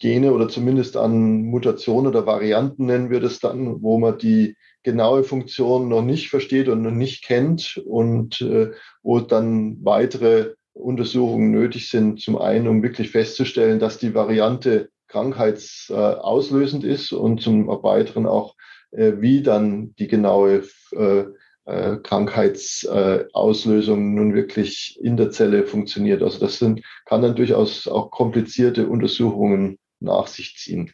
[0.00, 5.22] Gene oder zumindest an Mutationen oder Varianten nennen wir das dann, wo man die genaue
[5.24, 8.70] Funktion noch nicht versteht und noch nicht kennt und äh,
[9.02, 12.18] wo dann weitere Untersuchungen nötig sind.
[12.20, 18.54] Zum einen, um wirklich festzustellen, dass die Variante krankheitsauslösend äh, ist und zum weiteren auch,
[18.92, 21.24] äh, wie dann die genaue äh,
[21.66, 26.22] äh, Krankheitsauslösung nun wirklich in der Zelle funktioniert.
[26.22, 30.92] Also das sind, kann dann durchaus auch komplizierte Untersuchungen nach sich ziehen.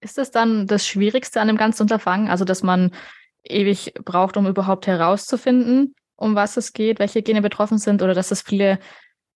[0.00, 2.28] Ist das dann das Schwierigste an dem ganzen Unterfangen?
[2.28, 2.92] Also, dass man
[3.44, 8.30] ewig braucht, um überhaupt herauszufinden, um was es geht, welche Gene betroffen sind oder dass
[8.30, 8.78] es viele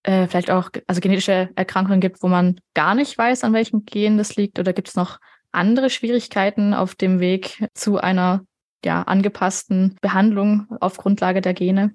[0.05, 4.19] äh, vielleicht auch also genetische Erkrankungen gibt, wo man gar nicht weiß, an welchem Gen
[4.19, 4.59] das liegt?
[4.59, 5.19] Oder gibt es noch
[5.51, 8.45] andere Schwierigkeiten auf dem Weg zu einer
[8.85, 11.95] ja, angepassten Behandlung auf Grundlage der Gene?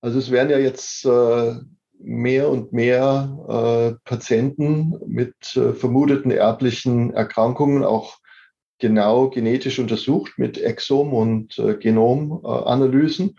[0.00, 1.60] Also es werden ja jetzt äh,
[2.02, 8.18] mehr und mehr äh, Patienten mit äh, vermuteten erblichen Erkrankungen auch
[8.78, 13.38] genau genetisch untersucht mit Exom- und äh, Genomanalysen.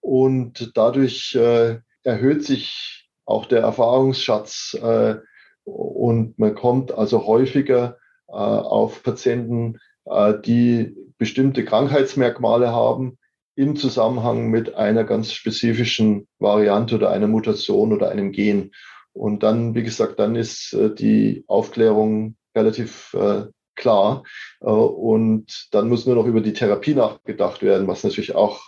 [0.00, 5.16] und dadurch äh, erhöht sich auch der Erfahrungsschatz äh,
[5.64, 7.96] und man kommt also häufiger
[8.28, 13.18] äh, auf Patienten, äh, die bestimmte Krankheitsmerkmale haben
[13.54, 18.72] im Zusammenhang mit einer ganz spezifischen Variante oder einer Mutation oder einem Gen.
[19.12, 24.24] Und dann, wie gesagt, dann ist äh, die Aufklärung relativ äh, klar.
[24.60, 28.60] Äh, und dann muss nur noch über die Therapie nachgedacht werden, was natürlich auch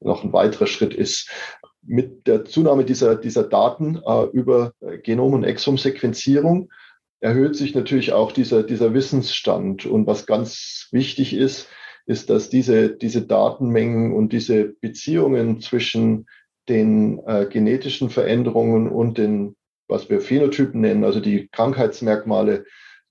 [0.00, 1.30] noch ein weiterer Schritt ist
[1.86, 4.00] mit der Zunahme dieser, dieser Daten
[4.32, 6.70] über Genom- und Exom-Sequenzierung
[7.20, 9.86] erhöht sich natürlich auch dieser, dieser Wissensstand.
[9.86, 11.68] Und was ganz wichtig ist,
[12.06, 16.26] ist, dass diese, diese Datenmengen und diese Beziehungen zwischen
[16.68, 19.56] den äh, genetischen Veränderungen und den,
[19.88, 22.64] was wir Phänotypen nennen, also die Krankheitsmerkmale,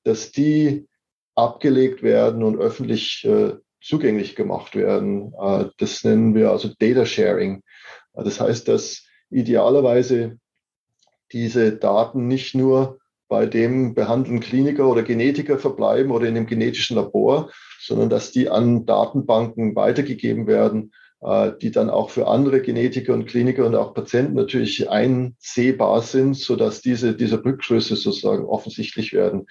[0.04, 0.88] dass die
[1.36, 5.34] abgelegt werden und öffentlich äh, zugänglich gemacht werden.
[5.40, 7.62] Äh, das nennen wir also Data Sharing.
[8.14, 10.38] Das heißt, dass idealerweise
[11.32, 13.00] diese Daten nicht nur
[13.34, 18.48] bei dem behandelnden Kliniker oder Genetiker verbleiben oder in dem genetischen Labor, sondern dass die
[18.48, 23.96] an Datenbanken weitergegeben werden, äh, die dann auch für andere Genetiker und Kliniker und auch
[23.96, 29.48] Patienten natürlich einsehbar sind, sodass diese, diese Rückschlüsse sozusagen offensichtlich werden.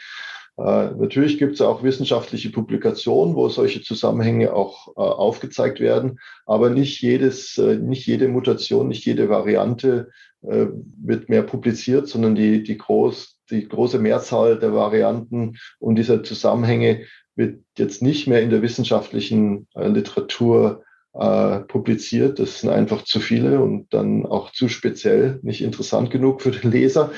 [0.58, 6.70] Äh, natürlich gibt es auch wissenschaftliche Publikationen, wo solche Zusammenhänge auch äh, aufgezeigt werden, aber
[6.70, 10.12] nicht jedes, nicht jede Mutation, nicht jede Variante
[10.44, 17.06] wird mehr publiziert, sondern die, die, groß, die große Mehrzahl der Varianten und dieser Zusammenhänge
[17.34, 22.38] wird jetzt nicht mehr in der wissenschaftlichen äh, Literatur äh, publiziert.
[22.38, 26.70] Das sind einfach zu viele und dann auch zu speziell, nicht interessant genug für den
[26.70, 27.10] Leser.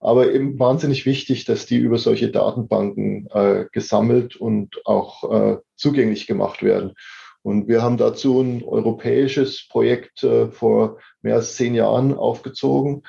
[0.00, 6.26] Aber eben wahnsinnig wichtig, dass die über solche Datenbanken äh, gesammelt und auch äh, zugänglich
[6.26, 6.94] gemacht werden.
[7.42, 13.02] Und wir haben dazu ein europäisches Projekt äh, vor mehr als zehn Jahren aufgezogen,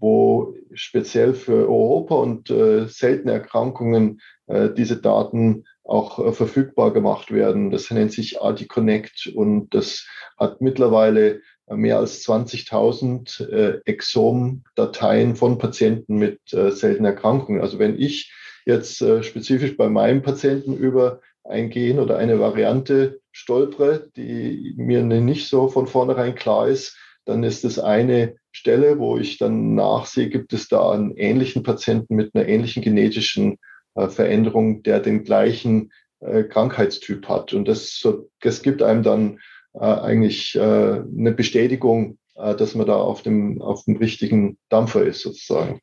[0.00, 7.32] wo speziell für Europa und äh, seltene Erkrankungen äh, diese Daten auch äh, verfügbar gemacht
[7.32, 7.70] werden.
[7.70, 10.06] Das nennt sich Arti Connect und das
[10.36, 17.60] hat mittlerweile äh, mehr als 20.000 äh, Exom-Dateien von Patienten mit äh, seltenen Erkrankungen.
[17.60, 18.32] Also wenn ich
[18.66, 25.02] jetzt äh, spezifisch bei meinem Patienten über ein Gen oder eine Variante stolpere, die mir
[25.02, 26.96] nicht so von vornherein klar ist,
[27.28, 32.16] dann ist es eine Stelle, wo ich dann nachsehe, gibt es da einen ähnlichen Patienten
[32.16, 33.58] mit einer ähnlichen genetischen
[33.94, 37.52] äh, Veränderung, der den gleichen äh, Krankheitstyp hat.
[37.52, 38.02] Und das,
[38.40, 39.38] das gibt einem dann
[39.74, 45.80] äh, eigentlich eine Bestätigung, dass man da auf dem, auf dem richtigen Dampfer ist, sozusagen.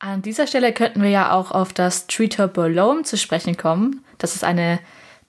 [0.00, 4.04] An dieser Stelle könnten wir ja auch auf das Treaterbolome zu sprechen kommen.
[4.18, 4.80] Das ist eine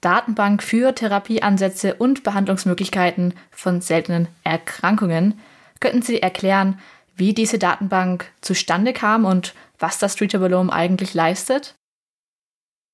[0.02, 5.40] Datenbank für Therapieansätze und Behandlungsmöglichkeiten von seltenen Erkrankungen.
[5.80, 6.80] Könnten Sie erklären,
[7.16, 11.76] wie diese Datenbank zustande kam und was das Treaterbolome eigentlich leistet?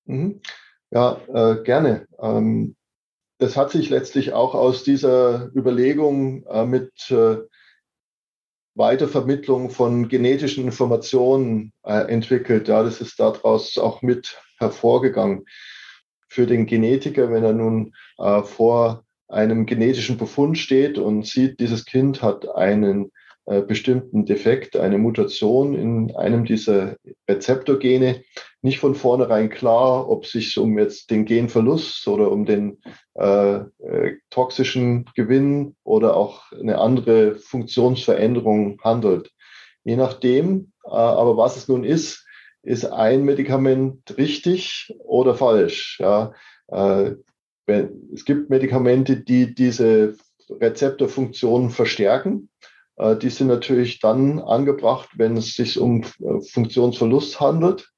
[0.05, 0.41] Mhm.
[0.91, 2.07] Ja, äh, gerne.
[2.19, 2.75] Ähm,
[3.39, 7.37] das hat sich letztlich auch aus dieser Überlegung äh, mit äh,
[8.75, 12.67] Weitervermittlung von genetischen Informationen äh, entwickelt.
[12.67, 15.45] Ja, das ist daraus auch mit hervorgegangen.
[16.33, 21.85] Für den Genetiker, wenn er nun äh, vor einem genetischen Befund steht und sieht, dieses
[21.85, 23.11] Kind hat einen
[23.45, 26.95] äh, bestimmten Defekt, eine Mutation in einem dieser
[27.29, 28.23] Rezeptorgene,
[28.63, 32.81] nicht von vornherein klar, ob es sich um jetzt den Genverlust oder um den
[33.13, 39.29] äh, äh, toxischen Gewinn oder auch eine andere Funktionsveränderung handelt.
[39.83, 42.22] Je nachdem, äh, aber was es nun ist,
[42.63, 45.99] ist ein Medikament richtig oder falsch.
[45.99, 46.33] Ja?
[46.67, 47.11] Äh,
[47.65, 50.15] wenn, es gibt Medikamente, die diese
[50.49, 52.49] Rezeptorfunktion verstärken
[52.97, 57.89] äh, die sind natürlich dann angebracht, wenn es sich um äh, Funktionsverlust handelt.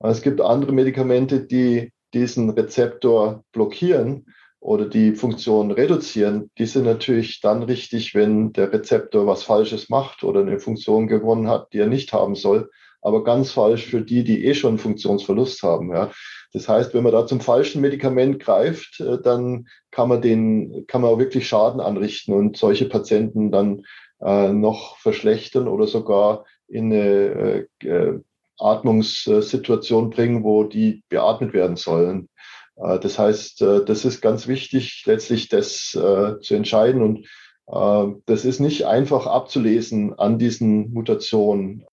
[0.00, 4.26] Äh, es gibt andere Medikamente, die diesen Rezeptor blockieren
[4.60, 6.50] oder die Funktion reduzieren.
[6.58, 11.48] Die sind natürlich dann richtig, wenn der Rezeptor was Falsches macht oder eine Funktion gewonnen
[11.48, 12.70] hat, die er nicht haben soll.
[13.04, 15.92] Aber ganz falsch für die, die eh schon Funktionsverlust haben.
[15.94, 16.10] Ja.
[16.52, 21.10] Das heißt, wenn man da zum falschen Medikament greift, dann kann man den, kann man
[21.10, 23.84] auch wirklich Schaden anrichten und solche Patienten dann
[24.20, 28.20] äh, noch verschlechtern oder sogar in eine äh, äh,
[28.58, 32.28] Atmungssituation bringen, wo die beatmet werden sollen.
[32.76, 37.02] Äh, das heißt, äh, das ist ganz wichtig, letztlich das äh, zu entscheiden.
[37.02, 37.26] Und
[37.66, 41.84] Äh, das ist nicht einfach abzulesen an diesen Mutationen.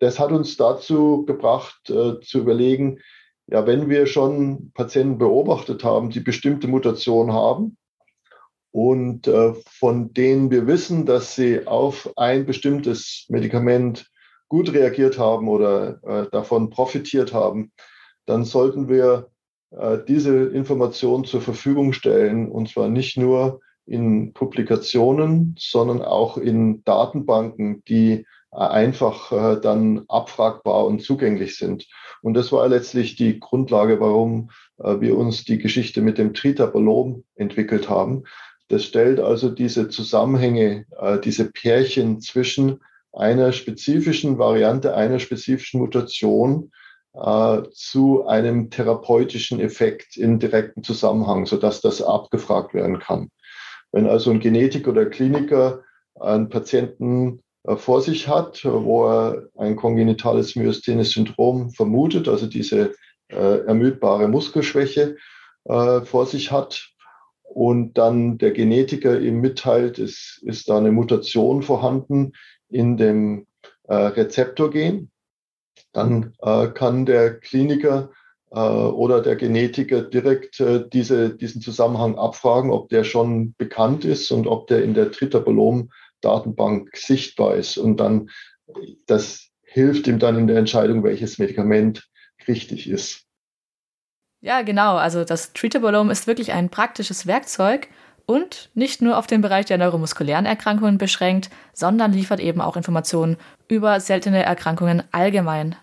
[0.00, 3.00] Das hat uns dazu gebracht, äh, zu überlegen,
[3.46, 7.76] ja, wenn wir schon Patienten beobachtet haben, die bestimmte Mutationen haben
[8.72, 14.10] und äh, von denen wir wissen, dass sie auf ein bestimmtes Medikament
[14.48, 17.70] gut reagiert haben oder äh, davon profitiert haben,
[18.26, 19.30] dann sollten wir
[20.08, 27.84] diese Information zur Verfügung stellen und zwar nicht nur in Publikationen, sondern auch in Datenbanken,
[27.84, 31.86] die einfach äh, dann abfragbar und zugänglich sind.
[32.22, 37.24] Und das war letztlich die Grundlage, warum äh, wir uns die Geschichte mit dem Tritabolom
[37.36, 38.24] entwickelt haben.
[38.68, 40.86] Das stellt also diese Zusammenhänge,
[41.24, 42.78] diese Pärchen zwischen
[43.12, 46.70] einer spezifischen Variante, einer spezifischen Mutation
[47.72, 53.30] zu einem therapeutischen Effekt im direkten Zusammenhang, sodass das abgefragt werden kann.
[53.90, 55.82] Wenn also ein Genetiker oder Kliniker
[56.20, 62.94] einen Patienten äh, vor sich hat, wo er ein kongenitales myasthenes Syndrom vermutet, also diese
[63.28, 65.16] äh, ermüdbare Muskelschwäche
[65.64, 66.90] äh, vor sich hat.
[67.42, 72.32] Und dann der Genetiker ihm mitteilt, es ist da eine Mutation vorhanden
[72.68, 73.46] in dem
[73.88, 75.10] äh, Rezeptorgen,
[75.92, 78.10] dann äh, kann der Kliniker
[78.52, 84.30] äh, oder der Genetiker direkt äh, diese, diesen Zusammenhang abfragen, ob der schon bekannt ist
[84.30, 85.90] und ob der in der Tritabolom
[86.20, 87.76] Datenbank sichtbar ist.
[87.76, 88.30] Und dann,
[89.06, 92.08] das hilft ihm dann in der Entscheidung, welches Medikament
[92.48, 93.26] richtig ist.
[94.42, 94.96] Ja, genau.
[94.96, 97.88] Also das Treatabolome ist wirklich ein praktisches Werkzeug
[98.26, 103.36] und nicht nur auf den Bereich der neuromuskulären Erkrankungen beschränkt, sondern liefert eben auch Informationen
[103.68, 105.76] über seltene Erkrankungen allgemein.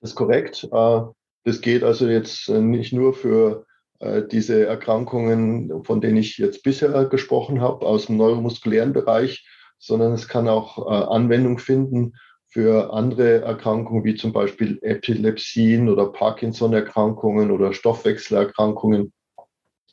[0.00, 0.68] Das ist korrekt.
[0.70, 1.00] Äh,
[1.44, 3.67] das geht also jetzt nicht nur für äh,
[4.00, 9.44] diese Erkrankungen, von denen ich jetzt bisher gesprochen habe, aus dem neuromuskulären Bereich,
[9.78, 12.14] sondern es kann auch äh, Anwendung finden
[12.48, 19.12] für andere Erkrankungen wie zum Beispiel Epilepsien oder Parkinson-Erkrankungen oder Stoffwechselerkrankungen.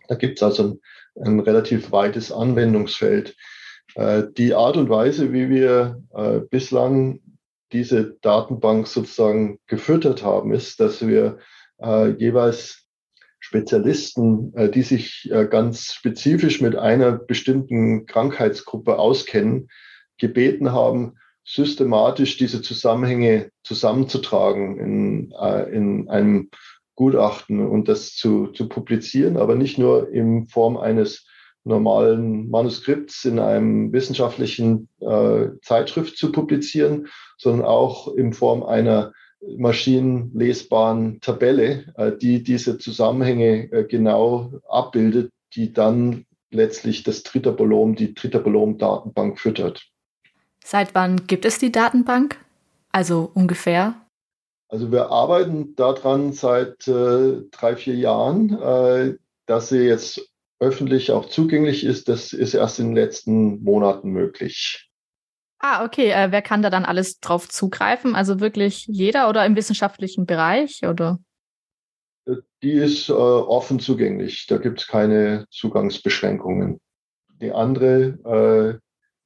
[0.08, 0.80] Da gibt es also ein,
[1.24, 3.36] ein, relativ weites Anwendungsfeld.
[3.96, 6.02] Äh, die Art und Weise, wie wir
[6.50, 7.20] bislang
[7.72, 11.40] diese Datenbank sozusagen gefüttert haben, ist, dass wir
[12.18, 12.85] jeweils
[13.46, 19.70] Spezialisten, äh, die sich äh, ganz spezifisch mit einer bestimmten Krankheitsgruppe auskennen,
[20.18, 26.50] gebeten haben, systematisch diese Zusammenhänge zusammenzutragen in, äh, in einem
[26.96, 31.28] Gutachten und das zu, zu publizieren, aber nicht nur in Form eines
[31.66, 39.14] normalen Manuskripts in einem wissenschaftlichen äh, Zeitschrift zu publizieren, sondern auch in Form einer
[39.58, 48.14] maschinenlesbaren Tabelle, äh, die diese Zusammenhänge äh, genau abbildet, die dann letztlich das Tritabolom, die
[48.14, 49.86] Tritabolom-Datenbank füttert.
[50.64, 52.40] Seit wann gibt es die Datenbank?
[52.92, 53.96] Also ungefähr?
[54.68, 58.60] Also wir arbeiten daran seit äh, drei, vier Jahren.
[58.60, 60.28] Äh, dass sie jetzt
[60.60, 64.90] öffentlich auch zugänglich ist, das ist erst in den letzten Monaten möglich.
[65.68, 66.12] Ah, okay.
[66.12, 68.16] Äh, wer kann da dann alles drauf zugreifen?
[68.16, 71.18] Also wirklich jeder oder im wissenschaftlichen Bereich oder?
[72.62, 74.46] Die ist äh, offen zugänglich.
[74.48, 76.80] Da gibt es keine Zugangsbeschränkungen.
[77.42, 78.80] Die andere äh,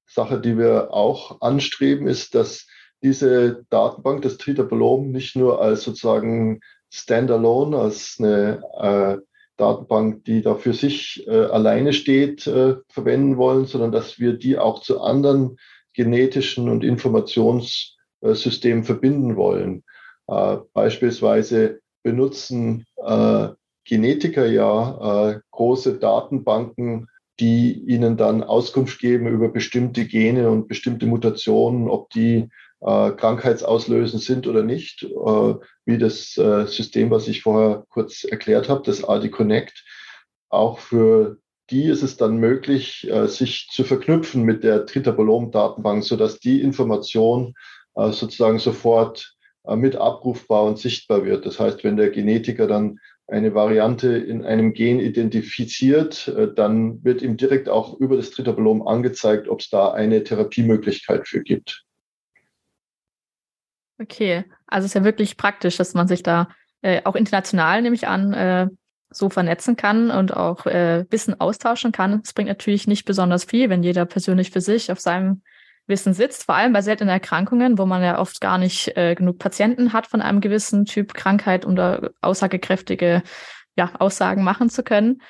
[0.05, 2.67] Sache, die wir auch anstreben, ist, dass
[3.03, 9.17] diese Datenbank, das Tritabolom, nicht nur als sozusagen Standalone, als eine äh,
[9.57, 14.57] Datenbank, die da für sich äh, alleine steht, äh, verwenden wollen, sondern dass wir die
[14.57, 15.57] auch zu anderen
[15.93, 19.83] genetischen und Informationssystemen verbinden wollen.
[20.27, 23.49] Äh, beispielsweise benutzen äh,
[23.85, 27.07] Genetiker ja äh, große Datenbanken,
[27.39, 32.49] die ihnen dann Auskunft geben über bestimmte Gene und bestimmte Mutationen, ob die
[32.81, 39.27] krankheitsauslösend sind oder nicht, wie das System, was ich vorher kurz erklärt habe, das AD
[39.31, 39.83] Connect,
[40.47, 41.39] auch für
[41.69, 47.55] die ist es dann möglich, äh, sich zu verknüpfen mit der Tritabolom-Datenbank, sodass die Information
[47.95, 51.45] äh, sozusagen sofort äh, mit abrufbar und sichtbar wird.
[51.45, 57.37] Das heißt, wenn der Genetiker dann eine Variante in einem Gen identifiziert, dann wird ihm
[57.37, 61.85] direkt auch über das Tritabolom angezeigt, ob es da eine Therapiemöglichkeit für gibt.
[64.01, 66.49] Okay, also es ist ja wirklich praktisch, dass man sich da
[66.81, 68.67] äh, auch international, nehme ich an, äh,
[69.11, 72.21] so vernetzen kann und auch äh, Wissen austauschen kann.
[72.23, 75.41] Es bringt natürlich nicht besonders viel, wenn jeder persönlich für sich auf seinem
[75.87, 79.39] Wissen sitzt, vor allem bei seltenen Erkrankungen, wo man ja oft gar nicht äh, genug
[79.39, 83.23] Patienten hat von einem gewissen Typ Krankheit, um da aussagekräftige
[83.75, 85.21] ja, Aussagen machen zu können.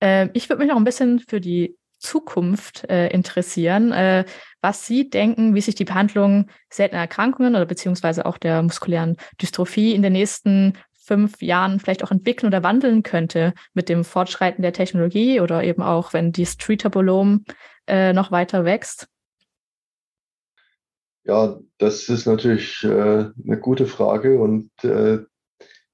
[0.00, 4.24] Äh, ich würde mich noch ein bisschen für die Zukunft äh, interessieren, äh,
[4.60, 9.92] was Sie denken, wie sich die Behandlung seltener Erkrankungen oder beziehungsweise auch der muskulären Dystrophie
[9.92, 10.74] in den nächsten
[11.06, 15.82] fünf Jahren vielleicht auch entwickeln oder wandeln könnte mit dem Fortschreiten der Technologie oder eben
[15.82, 17.44] auch, wenn die Streetabolom
[17.86, 19.08] äh, noch weiter wächst?
[21.24, 25.18] Ja, das ist natürlich äh, eine gute Frage und äh,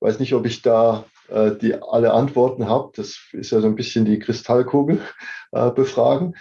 [0.01, 2.93] weiß nicht, ob ich da äh, die alle Antworten habe.
[2.95, 5.01] Das ist ja so ein bisschen die Kristallkugel
[5.53, 6.35] äh, befragen.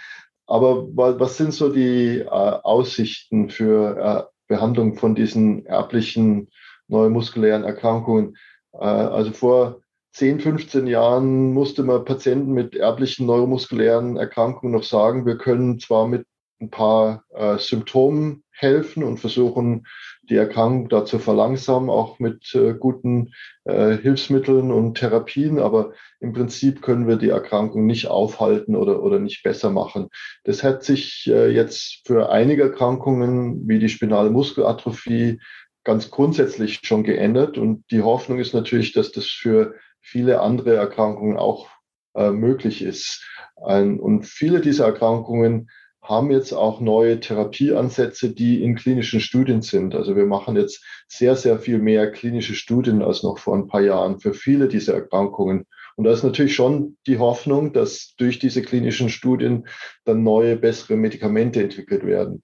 [0.46, 6.50] Aber was sind so die äh, Aussichten für äh, Behandlung von diesen erblichen
[6.88, 8.36] neuromuskulären Erkrankungen?
[8.72, 15.24] Äh, also vor 10, 15 Jahren musste man Patienten mit erblichen neuromuskulären Erkrankungen noch sagen,
[15.24, 16.26] wir können zwar mit
[16.60, 19.86] ein paar äh, Symptomen helfen und versuchen,
[20.22, 23.32] die Erkrankung da zu verlangsamen, auch mit äh, guten
[23.64, 25.58] äh, Hilfsmitteln und Therapien.
[25.58, 30.08] Aber im Prinzip können wir die Erkrankung nicht aufhalten oder, oder nicht besser machen.
[30.44, 35.40] Das hat sich äh, jetzt für einige Erkrankungen wie die spinale Muskelatrophie
[35.84, 37.58] ganz grundsätzlich schon geändert.
[37.58, 41.68] Und die Hoffnung ist natürlich, dass das für viele andere Erkrankungen auch
[42.14, 43.24] äh, möglich ist.
[43.56, 45.70] Ein, und viele dieser Erkrankungen
[46.02, 49.94] haben jetzt auch neue Therapieansätze, die in klinischen Studien sind.
[49.94, 53.82] Also wir machen jetzt sehr, sehr viel mehr klinische Studien als noch vor ein paar
[53.82, 55.66] Jahren für viele dieser Erkrankungen.
[55.94, 59.68] Und da ist natürlich schon die Hoffnung, dass durch diese klinischen Studien
[60.04, 62.42] dann neue, bessere Medikamente entwickelt werden.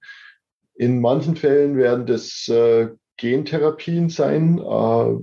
[0.75, 5.17] In manchen Fällen werden das äh, Gentherapien sein, äh,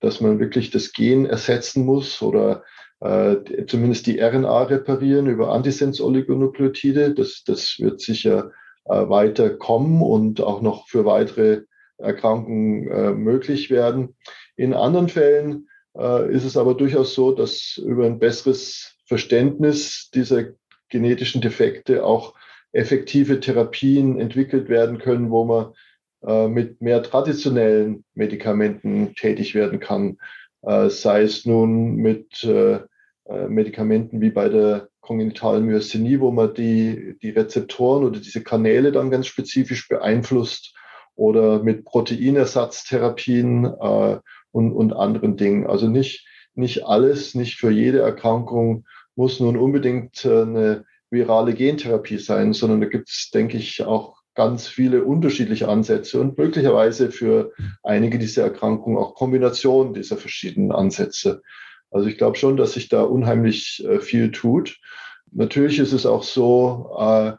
[0.00, 2.62] dass man wirklich das Gen ersetzen muss oder
[3.00, 3.36] äh,
[3.66, 7.14] zumindest die RNA reparieren über Antisens-Oligonukleotide.
[7.14, 8.52] Das, das wird sicher
[8.84, 11.62] äh, weiter kommen und auch noch für weitere
[11.96, 14.14] Erkrankungen möglich werden.
[14.54, 20.44] In anderen Fällen ist es aber durchaus so, dass über ein besseres Verständnis dieser
[20.90, 22.34] genetischen Defekte auch
[22.70, 25.72] effektive Therapien entwickelt werden können, wo man
[26.20, 30.18] mit mehr traditionellen Medikamenten tätig werden kann
[30.62, 32.80] äh, sei es nun mit äh,
[33.24, 38.92] äh, Medikamenten wie bei der kongenitalen Myasthenie, wo man die, die Rezeptoren oder diese Kanäle
[38.92, 40.74] dann ganz spezifisch beeinflusst
[41.14, 44.18] oder mit Proteinersatztherapien äh,
[44.50, 45.66] und, und anderen Dingen.
[45.66, 48.84] Also nicht, nicht alles, nicht für jede Erkrankung
[49.16, 54.17] muss nun unbedingt äh, eine virale Gentherapie sein, sondern da gibt es, denke ich, auch
[54.38, 57.50] ganz viele unterschiedliche Ansätze und möglicherweise für
[57.82, 61.42] einige dieser Erkrankungen auch Kombinationen dieser verschiedenen Ansätze.
[61.90, 64.78] Also ich glaube schon, dass sich da unheimlich äh, viel tut.
[65.32, 67.32] Natürlich ist es auch so, äh,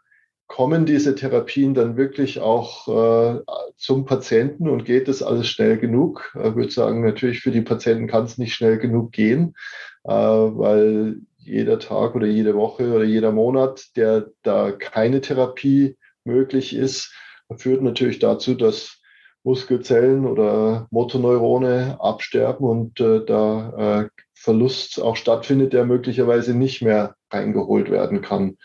[0.48, 3.40] kommen diese Therapien dann wirklich auch äh,
[3.78, 6.36] zum Patienten und geht das alles schnell genug?
[6.36, 9.56] Ich würde sagen, natürlich für die Patienten kann es nicht schnell genug gehen,
[10.04, 15.96] äh, weil jeder Tag oder jede Woche oder jeder Monat, der da keine Therapie
[16.30, 17.14] möglich ist,
[17.58, 19.02] führt natürlich dazu, dass
[19.44, 27.16] Muskelzellen oder Motoneurone absterben und äh, da äh, Verlust auch stattfindet, der möglicherweise nicht mehr
[27.32, 28.58] reingeholt werden kann.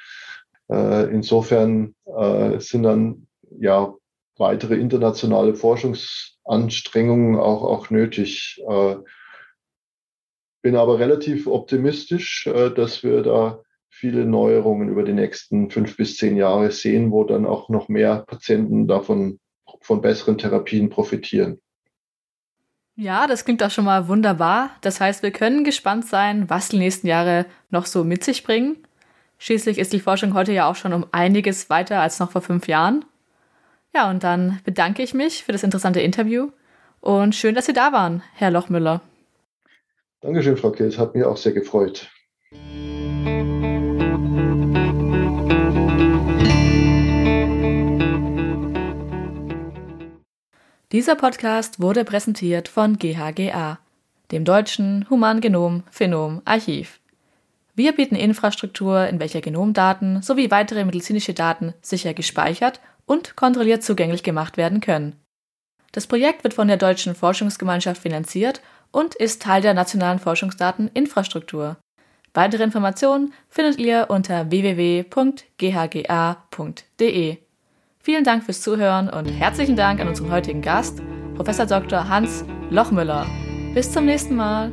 [0.68, 3.26] Äh, insofern äh, sind dann
[3.58, 3.94] ja
[4.36, 8.62] weitere internationale Forschungsanstrengungen auch, auch nötig.
[8.68, 8.96] Äh,
[10.62, 13.62] bin aber relativ optimistisch, äh, dass wir da
[13.94, 18.24] viele Neuerungen über die nächsten fünf bis zehn Jahre sehen, wo dann auch noch mehr
[18.26, 19.38] Patienten davon
[19.80, 21.60] von besseren Therapien profitieren.
[22.96, 24.70] Ja, das klingt doch schon mal wunderbar.
[24.80, 28.76] Das heißt, wir können gespannt sein, was die nächsten Jahre noch so mit sich bringen.
[29.38, 32.66] Schließlich ist die Forschung heute ja auch schon um einiges weiter als noch vor fünf
[32.66, 33.04] Jahren.
[33.94, 36.50] Ja, und dann bedanke ich mich für das interessante Interview
[37.00, 39.02] und schön, dass Sie da waren, Herr Lochmüller.
[40.20, 40.86] Dankeschön, Frau Kiel.
[40.86, 42.10] Es hat mich auch sehr gefreut.
[50.94, 53.80] Dieser Podcast wurde präsentiert von GHGA,
[54.30, 57.00] dem Deutschen Humangenom Phenom Archiv.
[57.74, 64.22] Wir bieten Infrastruktur, in welcher Genomdaten sowie weitere medizinische Daten sicher gespeichert und kontrolliert zugänglich
[64.22, 65.16] gemacht werden können.
[65.90, 68.60] Das Projekt wird von der Deutschen Forschungsgemeinschaft finanziert
[68.92, 71.76] und ist Teil der nationalen Forschungsdateninfrastruktur.
[72.34, 75.04] Weitere Informationen findet ihr unter www.ghga.de.
[78.04, 81.00] Vielen Dank fürs Zuhören und herzlichen Dank an unseren heutigen Gast,
[81.36, 82.06] Professor Dr.
[82.06, 83.24] Hans Lochmüller.
[83.72, 84.70] Bis zum nächsten Mal.